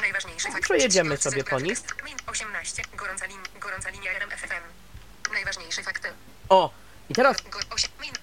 Najważniejszy 0.00 0.48
fakt. 0.52 0.62
Przejedziemy 0.62 1.16
sobie 1.16 1.44
po 1.44 1.60
nich. 1.60 1.78
Gest- 1.78 2.04
Min 2.04 2.16
18. 2.26 2.82
Gorąca, 2.96 3.26
lin, 3.26 3.38
gorąca 3.60 3.90
linia 3.90 4.10
RMF 4.10 4.40
FM. 4.40 5.32
Najważniejsze 5.32 5.82
fakty. 5.82 6.08
O, 6.48 6.70
i 7.10 7.14
teraz 7.14 7.36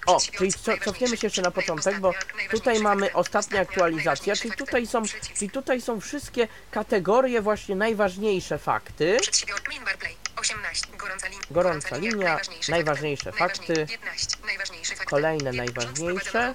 O, 0.06 0.20
czyli 0.38 0.52
co, 0.52 0.78
cofniemy 0.78 1.16
się 1.16 1.26
jeszcze 1.26 1.42
na 1.42 1.50
początek, 1.50 2.00
bo 2.00 2.14
tutaj 2.50 2.80
mamy 2.80 3.12
ostatnia, 3.12 3.60
aktualizacje, 3.60 4.26
najważniejsze 4.26 4.42
czyli 4.42 4.54
tutaj 4.54 4.86
są, 4.86 5.02
czyli 5.34 5.50
tutaj 5.50 5.80
są 5.80 6.00
wszystkie 6.00 6.48
kategorie 6.70 7.42
właśnie 7.42 7.76
najważniejsze 7.76 8.58
fakty. 8.58 9.16
Przedsiębior- 9.20 9.68
Min 9.68 9.84
Bar 9.84 9.98
Play 9.98 10.16
18. 10.36 10.86
Gorąca, 10.98 11.28
lin, 11.28 11.40
Gorąca 11.50 11.96
linia, 11.96 12.40
najważniejsze 12.68 13.32
fakty, 13.32 13.86
15. 13.86 14.36
Najważniejsze 14.46 14.94
fakty. 14.94 15.10
kolejne 15.10 15.52
najważniejsze. 15.52 16.54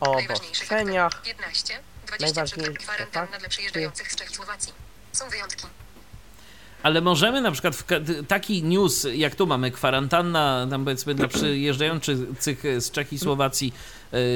O 0.00 0.16
obostrzeniach. 0.16 1.22
15. 1.22 1.80
23 2.06 2.56
Najważniejsze 2.56 2.88
fakty. 4.46 4.72
Są 5.12 5.28
wyjątki. 5.28 5.66
Ale 6.82 7.00
możemy 7.00 7.40
na 7.40 7.50
przykład 7.50 7.76
w 7.76 7.84
taki 8.28 8.62
news, 8.62 9.06
jak 9.14 9.34
tu 9.34 9.46
mamy, 9.46 9.70
kwarantanna, 9.70 10.66
tam 10.70 10.84
powiedzmy 10.84 11.14
dla 11.14 11.28
przyjeżdżających 11.28 12.62
z 12.78 12.90
Czech 12.90 13.12
i 13.12 13.18
Słowacji, 13.18 13.72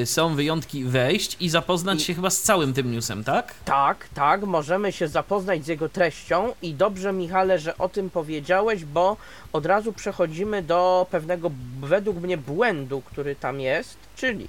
y, 0.01 0.05
są 0.05 0.35
wyjątki, 0.35 0.83
wejść 0.83 1.37
i 1.39 1.49
zapoznać 1.49 2.01
I- 2.01 2.03
się 2.05 2.13
chyba 2.13 2.29
z 2.29 2.41
całym 2.41 2.73
tym 2.73 2.91
newsem, 2.91 3.23
tak? 3.23 3.53
Tak, 3.65 4.07
tak, 4.13 4.43
możemy 4.43 4.91
się 4.91 5.07
zapoznać 5.07 5.65
z 5.65 5.67
jego 5.67 5.89
treścią 5.89 6.53
i 6.61 6.73
dobrze 6.73 7.13
Michale, 7.13 7.59
że 7.59 7.77
o 7.77 7.89
tym 7.89 8.09
powiedziałeś, 8.09 8.85
bo 8.85 9.17
od 9.53 9.65
razu 9.65 9.93
przechodzimy 9.93 10.63
do 10.63 11.07
pewnego 11.11 11.51
według 11.81 12.17
mnie 12.17 12.37
błędu, 12.37 13.01
który 13.01 13.35
tam 13.35 13.59
jest, 13.59 13.97
czyli 14.15 14.47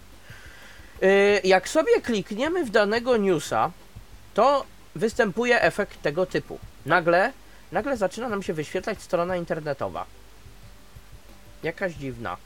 yy, 1.02 1.09
jak 1.45 1.69
sobie 1.69 2.00
klikniemy 2.02 2.64
w 2.64 2.71
danego 2.71 3.17
newsa, 3.17 3.71
to 4.35 4.64
występuje 4.95 5.62
efekt 5.62 6.02
tego 6.02 6.26
typu. 6.26 6.59
Nagle, 6.87 7.33
nagle 7.73 7.97
zaczyna 7.97 8.29
nam 8.29 8.43
się 8.43 8.53
wyświetlać 8.53 9.03
strona 9.03 9.37
internetowa. 9.37 10.07
Jakaś 11.63 11.93
dziwna. 11.95 12.37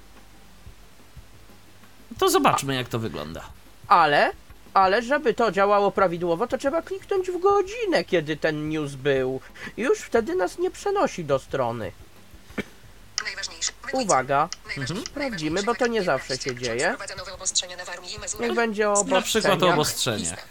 To 2.19 2.31
zobaczmy, 2.31 2.75
jak 2.75 2.89
to 2.89 2.99
wygląda. 2.99 3.45
Ale, 3.89 4.33
ale 4.75 5.03
żeby 5.03 5.35
to 5.35 5.53
działało 5.53 5.91
prawidłowo, 5.91 6.47
to 6.47 6.59
trzeba 6.59 6.83
kliknąć 6.83 7.31
w 7.31 7.41
godzinę, 7.41 8.05
kiedy 8.05 8.37
ten 8.37 8.69
news 8.69 8.95
był. 8.95 9.41
Już 9.77 9.99
wtedy 10.01 10.35
nas 10.35 10.59
nie 10.59 10.71
przenosi 10.71 11.25
do 11.25 11.39
strony. 11.39 11.93
Uwaga, 13.93 14.49
Najważniejsze- 14.77 15.07
sprawdzimy, 15.07 15.63
bo 15.63 15.75
to 15.75 15.87
nie 15.87 16.03
zawsze 16.03 16.39
się 16.39 16.57
dzieje. 16.57 16.97
Niech 18.41 18.55
będzie 18.55 18.91
o 18.91 19.05
Na 19.05 19.23
przykład 19.23 19.63
o 19.63 19.69
obostrzeniach. 19.69 20.49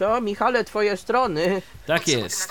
To 0.00 0.20
Michale, 0.20 0.64
twoje 0.64 0.96
strony. 0.96 1.62
Tak 1.86 2.08
jest. 2.08 2.48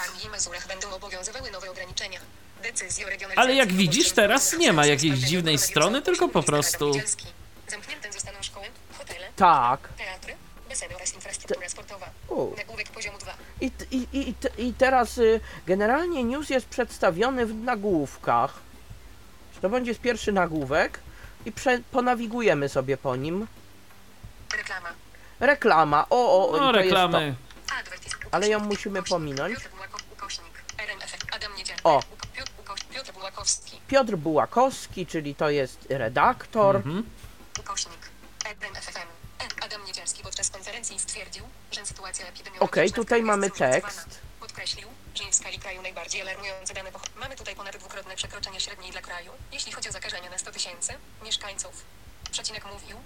Ale 3.36 3.56
jak 3.56 3.72
widzisz, 3.74 4.12
teraz 4.12 4.54
nie 4.58 4.74
ma 4.74 4.86
jakiejś 4.86 5.20
dziwnej 5.20 5.58
strony, 5.58 6.02
tylko 6.02 6.30
po 6.30 6.44
prostu- 6.44 6.86
Adam 6.86 6.92
Niedzielski. 6.92 7.26
Zamknięte 7.68 8.12
zostaną 8.14 8.38
szkoły, 8.42 8.66
hotele, 8.98 9.28
Tak. 9.36 9.90
teatry, 9.98 10.36
oraz 10.96 11.14
infrastruktura 11.14 11.70
sportowa. 11.70 12.10
U. 12.28 12.56
Nagłówek 12.58 12.90
poziomu 12.90 13.18
2. 13.18 13.34
I, 13.62 13.72
i, 13.92 14.08
i, 14.14 14.30
i- 14.58 14.68
I 14.68 14.74
teraz 14.74 15.18
y, 15.18 15.40
generalnie 15.68 16.24
news 16.24 16.50
jest 16.50 16.66
przedstawiony 16.66 17.46
w 17.46 17.56
nagłówkach. 17.56 18.54
To 19.62 19.70
będzie 19.70 19.96
pierwszy 19.96 20.32
nagłówek 20.32 21.00
i 21.46 21.52
prze, 21.52 21.80
ponawigujemy 21.92 22.70
sobie 22.70 22.98
po 22.98 23.16
nim. 23.16 23.48
Reklama. 24.58 24.90
Reklama. 25.40 26.06
O, 26.10 26.50
o, 26.50 26.58
No, 26.58 26.70
i 26.70 26.74
to 26.74 26.80
jest 26.80 26.86
reklamy. 26.86 27.36
Advertis. 27.80 28.14
Ale 28.32 28.50
ją 28.50 28.60
musimy 28.60 29.04
pominąć. 29.04 29.60
O. 31.84 32.02
Piotr, 32.94 33.12
Bułakowski. 33.12 33.82
to. 33.88 35.06
Czyli 35.06 35.36
to 35.36 35.50
jest 35.50 35.86
redaktor. 35.90 36.76
Mhm. 36.76 37.10
Adam 39.66 39.86
Niedzielski 39.86 40.24
podczas 40.24 40.50
konferencji 40.50 41.00
stwierdził, 41.00 41.44
że 41.72 41.86
sytuacja 41.86 42.26
epidemiologiczna 42.28 42.66
Okej, 42.66 42.92
tutaj 42.92 43.24
mamy 43.24 43.46
jest 43.48 43.58
tekst. 43.58 44.20
Podkreślił, 44.40 44.88
że 45.16 45.24
w 45.24 45.36
skali 45.36 45.60
kraju 45.60 45.82
najbardziej 45.82 46.22
alarmujące 46.22 46.74
dane 46.74 46.92
poch- 46.92 47.10
Mamy 47.20 47.36
tutaj 47.36 47.56
ponad 47.56 47.78
dwukrotne 47.78 48.16
przekroczenie 48.16 48.60
średniej 48.60 48.92
dla 48.92 49.02
kraju, 49.02 49.32
jeśli 49.52 49.72
chodzi 49.72 49.90
o 49.90 49.92
zakażenia 49.92 50.30
na 50.30 50.38
100 50.38 50.52
tysięcy 50.52 50.94
mieszkańców. 51.24 51.84
Przecinek 52.32 52.66
mówił. 52.74 52.98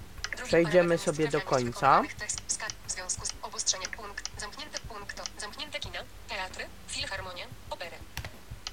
Przejdziemy 0.46 0.98
sobie 0.98 1.28
do 1.28 1.42
końca. 1.42 2.02
wykonywanych 2.02 2.14
test 2.14 2.42
w 2.48 2.52
skali- 2.54 2.74
W 2.88 2.92
związku 2.92 3.26
z 3.26 3.30
obostrzenie. 3.42 3.88
Punkt, 3.88 4.42
zamknięte 4.42 4.80
punkt, 4.80 5.16
to 5.18 5.24
zamknięte 5.42 5.80
kina, 5.80 6.00
teatry, 6.30 6.66
filharmonie, 6.88 7.48
opery. 7.70 7.96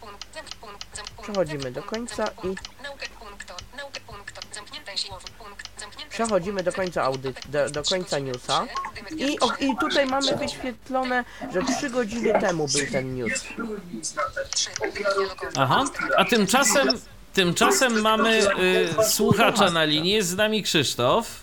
Punkt, 0.01 0.35
zamk, 0.35 0.49
punkt, 0.57 0.97
zamk, 0.97 1.09
punkt, 1.11 1.23
Przechodzimy 1.23 1.71
do 1.73 1.83
końca 1.83 2.27
i- 2.27 2.31
punkt, 2.31 2.69
Naukę, 2.83 3.07
punkt, 3.21 3.47
to, 3.47 3.55
naukę, 3.77 4.01
punkt, 4.01 4.35
to, 4.35 4.55
zamknięte 4.55 4.99
siłowo, 4.99 5.29
punkt, 5.39 5.81
zamknięte 5.81 6.11
Przechodzimy 6.15 6.63
do 6.63 6.73
końca 6.73 7.03
audyt, 7.03 7.47
do, 7.49 7.71
do 7.71 7.83
końca 7.83 8.19
newsa. 8.19 8.67
I, 9.17 9.41
o, 9.41 9.53
I 9.61 9.77
tutaj 9.81 10.07
mamy 10.07 10.37
wyświetlone, 10.37 11.25
że 11.53 11.63
3 11.79 11.91
godziny 11.91 12.41
temu 12.41 12.69
był 12.69 12.87
ten 12.93 13.15
news. 13.15 13.45
Aha. 15.57 15.85
A 16.17 16.25
tymczasem, 16.25 16.89
tymczasem 17.33 18.01
mamy 18.01 18.39
y, 18.39 19.05
słuchacza 19.05 19.71
na 19.71 19.85
linii. 19.85 20.13
Jest 20.13 20.29
z 20.29 20.37
nami 20.37 20.63
Krzysztof. 20.63 21.43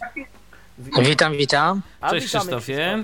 Witam, 1.02 1.34
witam. 1.34 1.82
Cześć, 2.10 2.28
Krzysztofie. 2.28 3.04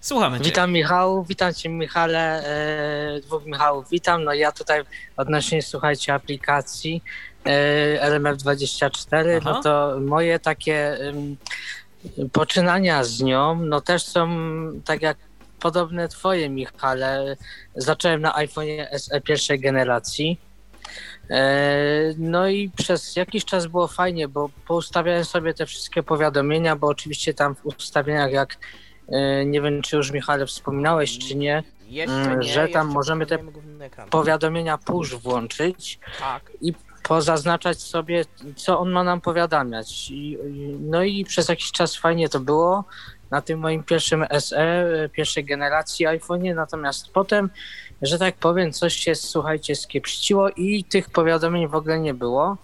Słuchamy 0.00 0.38
cię. 0.38 0.44
Witam 0.44 0.72
Michał, 0.72 1.24
witam 1.24 1.54
Cię 1.54 1.68
Michale, 1.68 2.44
e, 3.16 3.20
dwóch 3.20 3.46
Michałów, 3.46 3.90
witam. 3.90 4.24
No 4.24 4.34
ja 4.34 4.52
tutaj 4.52 4.82
odnośnie, 5.16 5.62
słuchajcie, 5.62 6.14
aplikacji 6.14 7.02
e, 7.44 8.10
LMF24, 8.10 9.40
Aha. 9.40 9.50
no 9.52 9.62
to 9.62 9.96
moje 10.00 10.38
takie 10.38 10.98
poczynania 12.32 13.04
z 13.04 13.20
nią, 13.20 13.54
no 13.54 13.80
też 13.80 14.04
są 14.04 14.28
tak 14.84 15.02
jak 15.02 15.16
podobne 15.60 16.08
Twoje 16.08 16.48
Michale. 16.48 17.36
Zacząłem 17.76 18.20
na 18.20 18.36
iPhone 18.36 18.66
SE 18.98 19.20
pierwszej 19.20 19.60
generacji. 19.60 20.40
E, 21.30 22.14
No 22.18 22.48
i 22.48 22.70
przez 22.76 23.16
jakiś 23.16 23.44
czas 23.44 23.66
było 23.66 23.86
fajnie, 23.88 24.28
bo 24.28 24.50
poustawiałem 24.66 25.24
sobie 25.24 25.54
te 25.54 25.66
wszystkie 25.66 26.02
powiadomienia, 26.02 26.76
bo 26.76 26.86
oczywiście 26.86 27.34
tam 27.34 27.54
w 27.54 27.66
ustawieniach, 27.66 28.32
jak 28.32 28.56
e, 29.08 29.44
nie 29.44 29.60
wiem, 29.60 29.82
czy 29.82 29.96
już 29.96 30.12
Michale 30.12 30.46
wspominałeś, 30.46 31.18
czy 31.18 31.34
nie, 31.36 31.62
Mm, 31.90 32.40
nie, 32.40 32.42
że 32.52 32.68
tam 32.68 32.88
możemy 32.88 33.26
te 33.26 33.38
powiadomienia 34.10 34.78
push 34.78 35.14
włączyć 35.14 35.98
Tak. 36.20 36.52
i 36.60 36.72
pozaznaczać 37.02 37.80
sobie, 37.82 38.24
co 38.56 38.78
on 38.80 38.90
ma 38.90 39.04
nam 39.04 39.20
powiadamiać. 39.20 40.10
I, 40.10 40.38
no 40.80 41.02
i 41.02 41.24
przez 41.24 41.48
jakiś 41.48 41.72
czas 41.72 41.96
fajnie 41.96 42.28
to 42.28 42.40
było 42.40 42.84
na 43.30 43.40
tym 43.42 43.58
moim 43.58 43.82
pierwszym 43.82 44.24
SE, 44.40 44.58
e, 44.58 45.08
pierwszej 45.08 45.44
generacji 45.44 46.06
iPhone'ie, 46.06 46.54
natomiast 46.54 47.12
potem, 47.12 47.50
że 48.02 48.18
tak 48.18 48.36
powiem, 48.36 48.72
coś 48.72 48.96
się, 48.96 49.14
słuchajcie, 49.14 49.76
skiepściło 49.76 50.50
i 50.50 50.84
tych 50.84 51.10
powiadomień 51.10 51.68
w 51.68 51.74
ogóle 51.74 52.00
nie 52.00 52.14
było. 52.14 52.56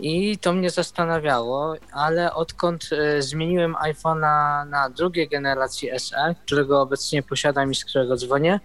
I 0.00 0.38
to 0.38 0.52
mnie 0.52 0.70
zastanawiało, 0.70 1.74
ale 1.92 2.34
odkąd 2.34 2.90
e, 2.92 3.22
zmieniłem 3.22 3.74
iPhone'a 3.74 4.66
na 4.68 4.90
drugiej 4.90 5.28
generacji 5.28 5.90
SE, 5.98 6.34
którego 6.44 6.80
obecnie 6.80 7.22
posiadam 7.22 7.70
i 7.70 7.74
z 7.74 7.84
którego 7.84 8.16
dzwonię, 8.16 8.60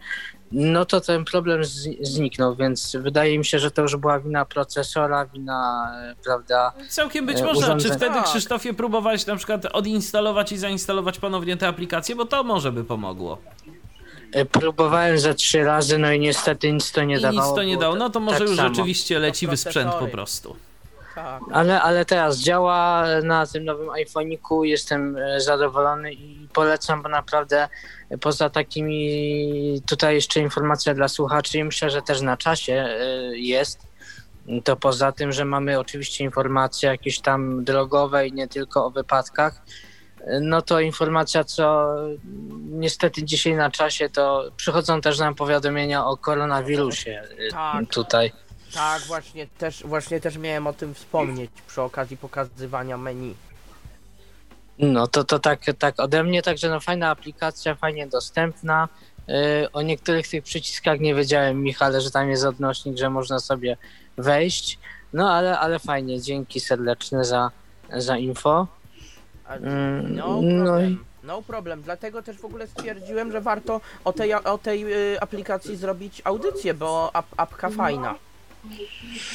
no 0.53 0.85
to 0.85 1.01
ten 1.01 1.25
problem 1.25 1.63
z, 1.63 1.87
zniknął, 2.01 2.55
więc 2.55 2.95
wydaje 2.99 3.37
mi 3.37 3.45
się, 3.45 3.59
że 3.59 3.71
to 3.71 3.81
już 3.81 3.95
była 3.95 4.19
wina 4.19 4.45
procesora, 4.45 5.25
wina, 5.25 5.91
e, 6.11 6.15
prawda, 6.23 6.73
Całkiem 6.89 7.25
być 7.25 7.39
E, 7.39 7.43
może. 7.43 7.77
Czy 7.77 7.87
wtedy, 7.87 8.05
Tak. 8.05 8.25
Krzysztofie, 8.25 8.73
próbowałeś 8.73 9.25
na 9.25 9.35
przykład 9.35 9.65
odinstalować 9.65 10.51
i 10.51 10.57
zainstalować 10.57 11.19
ponownie 11.19 11.57
tę 11.57 11.67
aplikację? 11.67 12.15
Bo 12.15 12.25
to 12.25 12.43
może 12.43 12.71
by 12.71 12.83
pomogło. 12.83 13.37
E, 14.33 14.45
próbowałem 14.45 15.19
ze 15.19 15.33
trzy 15.35 15.63
razy, 15.63 15.97
no 15.97 16.11
i 16.11 16.19
niestety 16.19 16.71
nic 16.71 16.91
to 16.91 17.03
nie 17.03 17.15
I 17.17 17.21
dawało. 17.21 17.47
nic 17.47 17.55
to 17.55 17.63
nie 17.63 17.77
dało. 17.77 17.93
tak- 17.93 17.99
No 17.99 18.09
to 18.09 18.19
może 18.19 18.39
tak 18.39 18.47
już 18.47 18.57
samo. 18.57 18.69
rzeczywiście 18.69 19.19
leciwy 19.19 19.57
sprzęt 19.57 19.93
po 19.93 20.07
prostu. 20.07 20.55
Tak. 21.15 21.41
Ale, 21.51 21.81
ale 21.81 22.05
teraz 22.05 22.37
działa 22.39 23.05
na 23.23 23.47
tym 23.47 23.65
nowym 23.65 23.87
iPhone'iku, 23.89 24.63
jestem 24.63 25.17
e, 25.17 25.41
zadowolony 25.41 26.13
i 26.13 26.47
polecam, 26.53 27.01
bo 27.01 27.09
naprawdę 27.09 27.67
e, 28.09 28.17
poza 28.17 28.49
takimi, 28.49 29.81
tutaj 29.87 30.15
jeszcze 30.15 30.39
informacja 30.39 30.93
dla 30.93 31.07
słuchaczy 31.07 31.57
i 31.57 31.63
myślę, 31.63 31.89
że 31.89 32.01
też 32.01 32.21
na 32.21 32.37
czasie 32.37 32.87
jest, 33.33 33.79
to 34.63 34.75
poza 34.75 35.11
tym, 35.11 35.31
że 35.31 35.45
mamy 35.45 35.79
oczywiście 35.79 36.23
informacje 36.23 36.89
jakieś 36.89 37.19
tam 37.19 37.63
drogowe 37.63 38.27
i 38.27 38.33
nie 38.33 38.47
tylko 38.47 38.85
o 38.85 38.89
wypadkach, 38.91 39.61
no 40.41 40.61
to 40.61 40.79
informacja, 40.79 41.43
co 41.43 41.95
niestety 42.69 43.23
dzisiaj 43.23 43.53
na 43.53 43.71
czasie, 43.71 44.09
to 44.09 44.51
przychodzą 44.57 45.01
też 45.01 45.19
nam 45.19 45.35
powiadomienia 45.35 46.05
o 46.05 46.17
koronawirusie 46.17 47.23
e, 47.47 47.51
Tak. 47.51 47.89
tutaj. 47.89 48.31
Tak, 48.73 49.01
właśnie 49.01 49.47
też, 49.47 49.83
właśnie 49.83 50.19
też 50.19 50.37
miałem 50.37 50.67
o 50.67 50.73
tym 50.73 50.93
wspomnieć 50.93 51.51
przy 51.67 51.81
okazji 51.81 52.17
pokazywania 52.17 52.97
menu. 52.97 53.35
No 54.79 55.07
to, 55.07 55.23
to 55.23 55.39
tak, 55.39 55.59
tak 55.79 55.99
ode 55.99 56.23
mnie, 56.23 56.41
także 56.41 56.69
no 56.69 56.79
fajna 56.79 57.09
aplikacja, 57.09 57.75
fajnie 57.75 58.07
dostępna. 58.07 58.89
Yy, 59.27 59.71
o 59.73 59.81
niektórych 59.81 60.27
tych 60.27 60.43
przyciskach 60.43 60.99
nie 60.99 61.15
wiedziałem, 61.15 61.61
Michale, 61.61 62.01
że 62.01 62.11
tam 62.11 62.29
jest 62.29 62.45
odnośnik, 62.45 62.97
że 62.97 63.09
można 63.09 63.39
sobie 63.39 63.77
wejść. 64.17 64.79
No 65.13 65.31
ale, 65.31 65.59
ale 65.59 65.79
fajnie, 65.79 66.21
dzięki 66.21 66.59
serdeczne 66.59 67.25
za, 67.25 67.51
za 67.97 68.17
info. 68.17 68.67
No 70.09 70.41
no 70.41 70.63
problem. 70.63 71.03
No 71.23 71.41
problem, 71.41 71.81
dlatego 71.81 72.21
też 72.21 72.37
w 72.37 72.45
ogóle 72.45 72.67
stwierdziłem, 72.67 73.31
że 73.31 73.41
warto 73.41 73.81
o 74.05 74.13
tej, 74.13 74.33
o 74.33 74.57
tej 74.57 74.93
y, 75.13 75.21
aplikacji 75.21 75.75
zrobić 75.75 76.21
audycję, 76.25 76.73
bo 76.73 77.15
ap, 77.15 77.25
apka 77.37 77.69
fajna. 77.69 78.15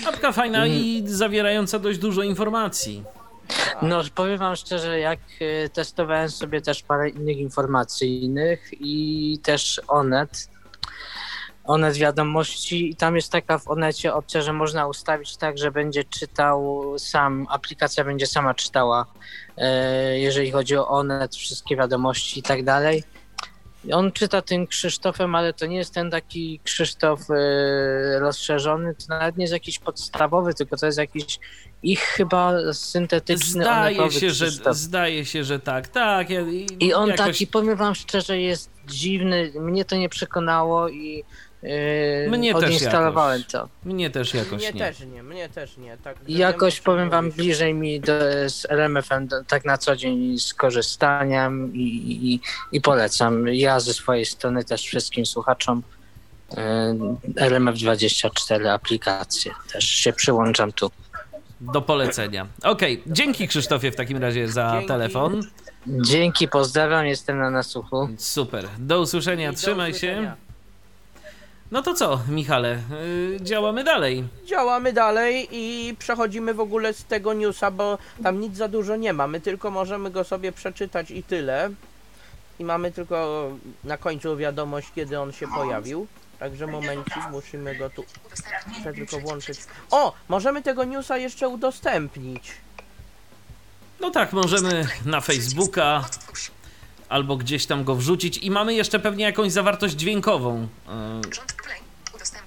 Apka 0.07 0.33
fajna 0.33 0.67
i 0.67 1.03
zawierająca 1.07 1.79
dość 1.79 1.99
dużo 1.99 2.23
informacji. 2.23 3.05
No 3.83 4.03
powiem 4.15 4.39
wam 4.39 4.57
szczerze, 4.57 4.99
jak 4.99 5.19
y, 5.41 5.71
testowałem 5.73 6.31
sobie 6.31 6.61
też 6.61 6.83
parę 6.83 7.09
innych 7.09 7.37
informacyjnych 7.39 8.71
i 8.81 9.39
też 9.43 9.81
Onet, 9.89 10.49
Onet 11.69 11.97
wiadomości 11.97 12.91
i 12.91 12.97
tam 12.97 13.17
jest 13.17 13.33
taka 13.33 13.59
w 13.59 13.69
Onecie 13.69 14.15
opcja, 14.15 14.43
że 14.43 14.53
można 14.53 14.87
ustawić 14.87 15.37
tak, 15.37 15.59
że 15.59 15.71
będzie 15.71 16.05
czytał 16.05 16.85
sam, 16.99 17.47
aplikacja 17.51 18.05
będzie 18.05 18.27
sama 18.27 18.55
czytała, 18.55 19.07
e, 19.57 20.19
jeżeli 20.19 20.51
chodzi 20.51 20.77
o 20.77 20.89
Onet, 20.89 21.37
wszystkie 21.37 21.77
wiadomości 21.77 22.41
i 22.41 22.43
tak 22.43 22.65
dalej. 22.65 23.05
On 23.93 24.13
czyta 24.13 24.43
tym 24.43 24.67
Krzysztofem, 24.67 25.35
ale 25.35 25.53
to 25.53 25.67
nie 25.67 25.77
jest 25.77 25.95
ten 25.95 26.11
taki 26.11 26.61
Krzysztof 26.65 27.21
e, 27.31 28.19
rozszerzony, 28.19 28.95
to 28.95 29.05
nawet 29.09 29.37
nie 29.37 29.45
jest 29.45 29.53
jakiś 29.53 29.79
podstawowy, 29.79 30.55
tylko 30.55 30.77
to 30.77 30.87
jest 30.87 30.99
jakiś 30.99 31.39
ich 31.83 32.01
chyba 32.01 32.53
syntetyczny 32.73 33.63
Zdaje 33.63 34.11
się, 34.11 34.31
że, 34.31 34.51
zdaje 34.71 35.25
się, 35.25 35.45
że 35.45 35.61
tak. 35.61 35.89
Tak. 35.89 36.31
ja- 36.31 36.41
I 36.81 36.95
on 36.95 37.09
jakoś- 37.09 37.27
taki, 37.27 37.47
powiem 37.47 37.77
wam 37.77 37.95
szczerze, 37.95 38.41
jest 38.41 38.71
dziwny, 38.87 39.53
mnie 39.61 39.85
to 39.85 39.97
nie 39.97 40.09
przekonało 40.09 40.89
i 40.89 41.25
yy, 41.63 41.71
Mnie 42.31 42.55
też 42.55 42.65
odinstalowałem 42.65 43.39
jakoś. 43.39 43.53
to. 43.53 43.69
Mnie 43.85 44.11
też 44.11 44.35
jakoś 44.35 44.53
Mnie 44.63 44.73
nie. 44.73 44.81
też 44.81 45.01
nie, 45.01 45.23
mnie 45.23 45.49
też 45.49 45.77
nie. 45.77 45.97
Tak, 45.97 46.17
jakoś 46.29 46.81
powiem 46.81 47.11
wam 47.11 47.31
bliżej 47.31 47.75
mi 47.75 48.01
do, 48.01 48.13
z 48.49 48.67
RMF-em 48.71 49.27
do, 49.27 49.45
tak 49.45 49.65
na 49.65 49.79
co 49.79 49.97
dzień 49.97 50.39
z 50.39 50.55
korzystaniem 50.55 51.75
i, 51.75 51.81
i, 51.83 52.41
i 52.77 52.81
polecam. 52.81 53.49
Ja 53.49 53.81
ze 53.81 53.95
swojej 53.95 54.25
strony 54.27 54.65
też 54.65 54.83
wszystkim 54.83 55.27
słuchaczom 55.27 55.83
yy, 56.51 56.57
RMF24 57.49 58.67
aplikację. 58.69 59.53
Też 59.73 59.85
się 59.85 60.13
przyłączam 60.13 60.73
tu. 60.73 60.91
Do 61.61 61.83
polecenia. 61.83 62.47
Okej, 62.63 63.03
dzięki 63.07 63.49
Krzysztofie 63.49 63.91
w 63.93 63.97
takim 63.97 64.19
razie 64.19 64.49
za 64.49 64.71
Dzięki. 64.73 64.89
telefon. 64.89 65.41
Dzięki, 65.87 66.49
pozdrawiam, 66.49 67.07
jestem 67.07 67.39
na 67.39 67.51
nasłuchu. 67.51 68.09
Super. 68.19 68.69
Do 68.79 69.01
usłyszenia, 69.01 69.49
I 69.51 69.53
do 69.53 69.59
trzymaj 69.59 69.95
się. 69.95 70.33
No 71.71 71.83
to 71.83 71.95
co, 71.95 72.21
Michale, 72.29 72.83
yy, 72.91 73.41
działamy 73.41 73.85
dalej. 73.85 74.25
Działamy 74.45 74.93
dalej 74.93 75.49
i 75.51 75.95
przechodzimy 75.99 76.55
w 76.55 76.61
ogóle 76.61 76.93
z 76.95 77.05
tego 77.05 77.33
newsa, 77.35 77.71
bo 77.71 77.99
tam 78.23 78.41
nic 78.41 78.57
za 78.57 78.69
dużo 78.69 78.97
nie 78.97 79.13
ma. 79.13 79.27
My 79.27 79.41
tylko 79.41 79.71
możemy 79.71 80.11
go 80.11 80.25
sobie 80.25 80.53
przeczytać 80.53 81.11
i 81.11 81.23
tyle. 81.23 81.71
I 82.59 82.65
mamy 82.65 82.93
tylko 82.93 83.49
na 83.85 83.97
końcu 83.97 84.37
wiadomość, 84.37 84.89
kiedy 84.95 85.21
on 85.21 85.33
się 85.33 85.47
pojawił. 85.49 86.07
Także 86.39 86.67
momencik, 86.67 87.23
musimy 87.31 87.75
go 87.75 87.91
tu 87.91 88.05
jeszcze 88.75 88.93
tylko 88.93 89.21
włączyć. 89.21 89.59
O! 89.91 90.13
Możemy 90.29 90.63
tego 90.63 90.85
newsa 90.85 91.17
jeszcze 91.17 91.49
udostępnić. 91.49 92.53
No 94.01 94.11
tak, 94.11 94.33
możemy 94.33 94.87
na 95.05 95.21
Facebooka. 95.21 96.05
Albo 97.09 97.37
gdzieś 97.37 97.67
tam 97.67 97.85
go 97.85 97.95
wrzucić 97.95 98.39
i 98.39 98.51
mamy 98.51 98.75
jeszcze 98.75 98.99
pewnie 98.99 99.25
jakąś 99.25 99.53
zawartość 99.53 99.95
dźwiękową. 99.95 100.69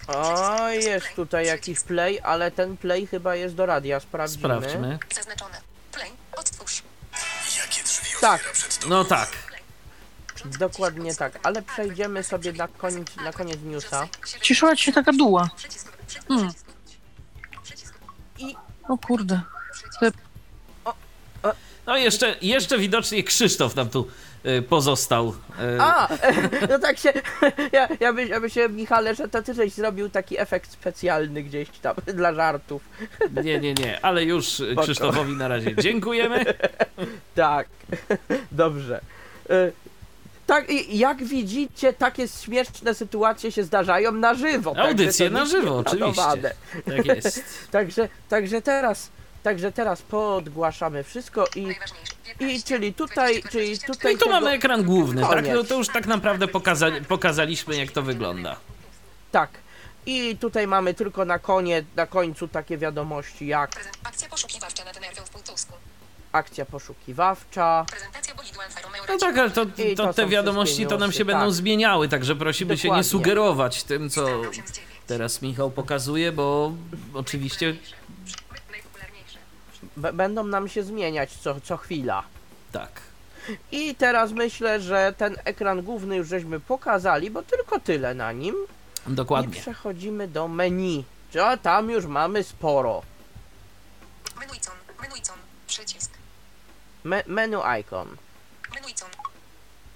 O, 0.08 0.70
jest 0.70 1.08
tutaj 1.16 1.46
jakiś 1.46 1.80
play, 1.80 2.20
ale 2.24 2.52
ten 2.52 2.78
play 2.78 3.08
chyba 3.08 3.36
jest 3.36 3.56
do 3.56 3.66
radia. 3.66 4.00
Sprawdzimy. 4.00 4.42
Sprawdźmy. 4.44 5.00
Zaznaczone. 5.16 5.62
Play. 5.92 6.10
Odtwórz. 6.38 6.84
Tak, 8.22 8.54
No 8.88 9.06
tak. 9.06 9.30
Dokładnie 10.60 11.16
tak, 11.16 11.40
ale 11.44 11.62
przejdziemy 11.62 12.24
sobie 12.24 12.54
na 12.54 12.68
koniec, 12.68 13.16
na 13.16 13.34
koniec 13.34 13.60
newsa. 13.64 14.08
Ciszyła 14.42 14.76
ci 14.76 14.84
się 14.84 14.92
taka 14.92 15.14
duła. 15.14 15.50
Hmm. 16.28 16.52
I 18.38 18.56
O 18.88 18.98
kurde. 18.98 19.42
No 21.86 21.98
jeszcze, 21.98 22.36
jeszcze 22.42 22.78
widocznie 22.78 23.24
Krzysztof 23.24 23.76
nam 23.76 23.90
tu 23.90 24.08
pozostał. 24.70 25.34
E, 25.60 25.82
A! 25.82 26.08
No 26.70 26.80
tak 26.80 26.98
się. 26.98 27.14
Ja, 27.72 27.88
ja, 28.00 28.14
by, 28.14 28.26
ja 28.26 28.40
by 28.40 28.50
się, 28.50 28.70
Michale, 28.70 29.16
że 29.16 29.28
to 29.28 29.42
ty 29.42 29.54
żeś 29.54 29.74
zrobił 29.74 30.10
taki 30.10 30.40
efekt 30.40 30.72
specjalny 30.72 31.44
gdzieś 31.44 31.70
tam 31.70 31.96
dla 32.14 32.34
żartów. 32.34 32.82
Nie, 33.44 33.60
nie, 33.60 33.74
nie, 33.74 34.06
ale 34.06 34.24
już 34.24 34.48
Spoko. 34.48 34.82
Krzysztofowi 34.82 35.34
na 35.34 35.48
razie 35.48 35.76
dziękujemy. 35.76 36.46
Tak. 37.36 37.68
Dobrze. 38.52 39.02
Y, 39.50 39.72
Tak, 40.48 40.70
i 40.70 40.98
jak 40.98 41.24
widzicie, 41.24 41.94
takie 41.94 42.28
śmieszne 42.28 42.94
sytuacje 42.94 43.52
się 43.52 43.64
zdarzają 43.64 44.12
na 44.12 44.34
żywo. 44.34 44.74
Audycje 44.78 45.30
na 45.30 45.46
żywo, 45.46 45.84
planowane. 45.84 46.52
Tak 46.86 47.06
jest. 47.06 47.44
Także, 47.72 48.10
także 48.30 48.62
teraz, 48.62 49.10
także 49.44 49.72
teraz 49.72 50.02
podgłaszamy 50.02 51.04
wszystko 51.04 51.46
i, 51.56 51.62
Najważniejsze. 51.62 52.21
I 52.48 52.50
15, 52.50 52.68
czyli 52.68 52.94
tutaj, 52.94 53.34
24, 53.34 53.52
czyli 53.52 53.66
24. 53.78 53.94
tutaj 53.98 54.12
No 54.12 54.16
i 54.16 54.18
tu 54.20 54.26
tego- 54.26 54.36
mamy 54.36 54.52
ekran 54.52 54.84
główny, 54.84 55.22
tak? 55.22 55.30
Koniec. 55.32 55.56
No 55.56 55.64
to 55.64 55.78
już 55.78 55.88
tak 55.88 56.08
naprawdę 56.08 56.48
pokaza 56.48 56.88
pokazaliśmy 57.08 57.76
jak 57.78 57.92
to 57.92 58.02
wygląda. 58.02 58.56
Tak. 59.32 59.50
I 60.06 60.38
tutaj 60.38 60.68
mamy 60.68 60.94
tylko 60.94 61.26
na 61.26 61.40
koniec, 61.40 61.86
na 61.96 62.08
końcu 62.08 62.48
takie 62.48 62.78
wiadomości 62.78 63.48
jak 63.48 63.72
Akcja 64.04 64.30
poszukiwawcza 64.30 64.86
nad 64.86 65.02
Nerwią 65.02 65.22
w 65.26 65.30
Półtusku. 65.30 65.74
akcja 66.32 66.66
poszukiwawcza. 66.66 67.86
No 69.10 69.18
tak, 69.18 69.38
ale 69.38 69.50
to, 69.52 69.66
to 69.66 69.72
to 69.96 70.14
te 70.14 70.28
wiadomości 70.28 70.88
to 70.88 70.98
nam 70.98 71.12
się 71.12 71.26
będą 71.26 71.46
tak. 71.46 71.52
zmieniały, 71.54 72.08
także 72.10 72.36
prosimy 72.36 72.78
się 72.78 72.88
nie 72.88 72.90
Dokładnie. 72.90 73.10
sugerować 73.10 73.84
tym, 73.84 74.10
co 74.10 74.24
89. 74.24 74.82
teraz 75.08 75.42
Michał 75.42 75.72
pokazuje, 75.72 76.32
bo 76.32 76.74
oczywiście 77.14 77.76
będą 79.98 80.44
nam 80.44 80.70
się 80.70 80.84
zmieniać 80.84 81.32
co, 81.38 81.62
co 81.62 81.78
chwila. 81.78 82.24
tak. 82.72 83.02
I 83.72 83.96
teraz 83.96 84.32
myślę, 84.32 84.82
że 84.82 85.14
ten 85.18 85.36
ekran 85.46 85.82
główny 85.82 86.16
już 86.16 86.28
żeśmy 86.28 86.60
pokazali, 86.60 87.32
bo 87.32 87.44
tylko 87.44 87.80
tyle 87.80 88.14
na 88.14 88.32
nim. 88.32 88.56
I 89.08 89.12
Dokładnie. 89.14 89.62
przechodzimy 89.62 90.28
do 90.28 90.48
menu. 90.48 91.06
A 91.44 91.58
tam 91.58 91.90
już 91.90 92.06
mamy 92.06 92.44
sporo. 92.44 93.02
Menuicon. 94.40 94.74
Menuicon. 95.02 95.38
Przycisk. 95.68 96.12
Me 97.04 97.24
menu 97.28 97.58
icon. 97.80 98.08
Menuicon. 98.76 99.10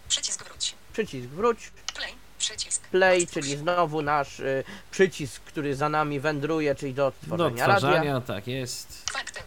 Przycisk 0.07 0.43
wróć. 0.45 0.75
Przycisk 0.93 1.27
wróć. 1.29 1.71
Play. 1.95 2.13
Przycisk. 2.37 2.87
Play, 2.87 3.27
czyli 3.27 3.57
znowu 3.57 4.01
nasz 4.01 4.39
y, 4.39 4.63
przycisk, 4.91 5.41
który 5.43 5.75
za 5.75 5.89
nami 5.89 6.19
wędruje, 6.19 6.75
czyli 6.75 6.93
do 6.93 7.01
Do 7.23 7.45
odtworzenia 7.45 7.67
radia. 7.67 8.21
tak 8.21 8.47
jest. 8.47 9.11
Fakty. 9.11 9.39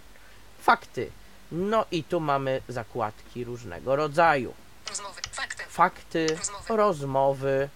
Fakty. 0.68 1.10
No 1.52 1.84
i 1.90 2.04
tu 2.04 2.20
mamy 2.20 2.60
zakładki 2.68 3.44
różnego 3.44 3.96
rodzaju. 3.96 4.54
Rozmowy. 4.88 5.20
Fakty. 5.32 5.64
Fakty, 5.68 6.26
Rozmowy. 6.38 6.76
rozmowy, 6.76 7.68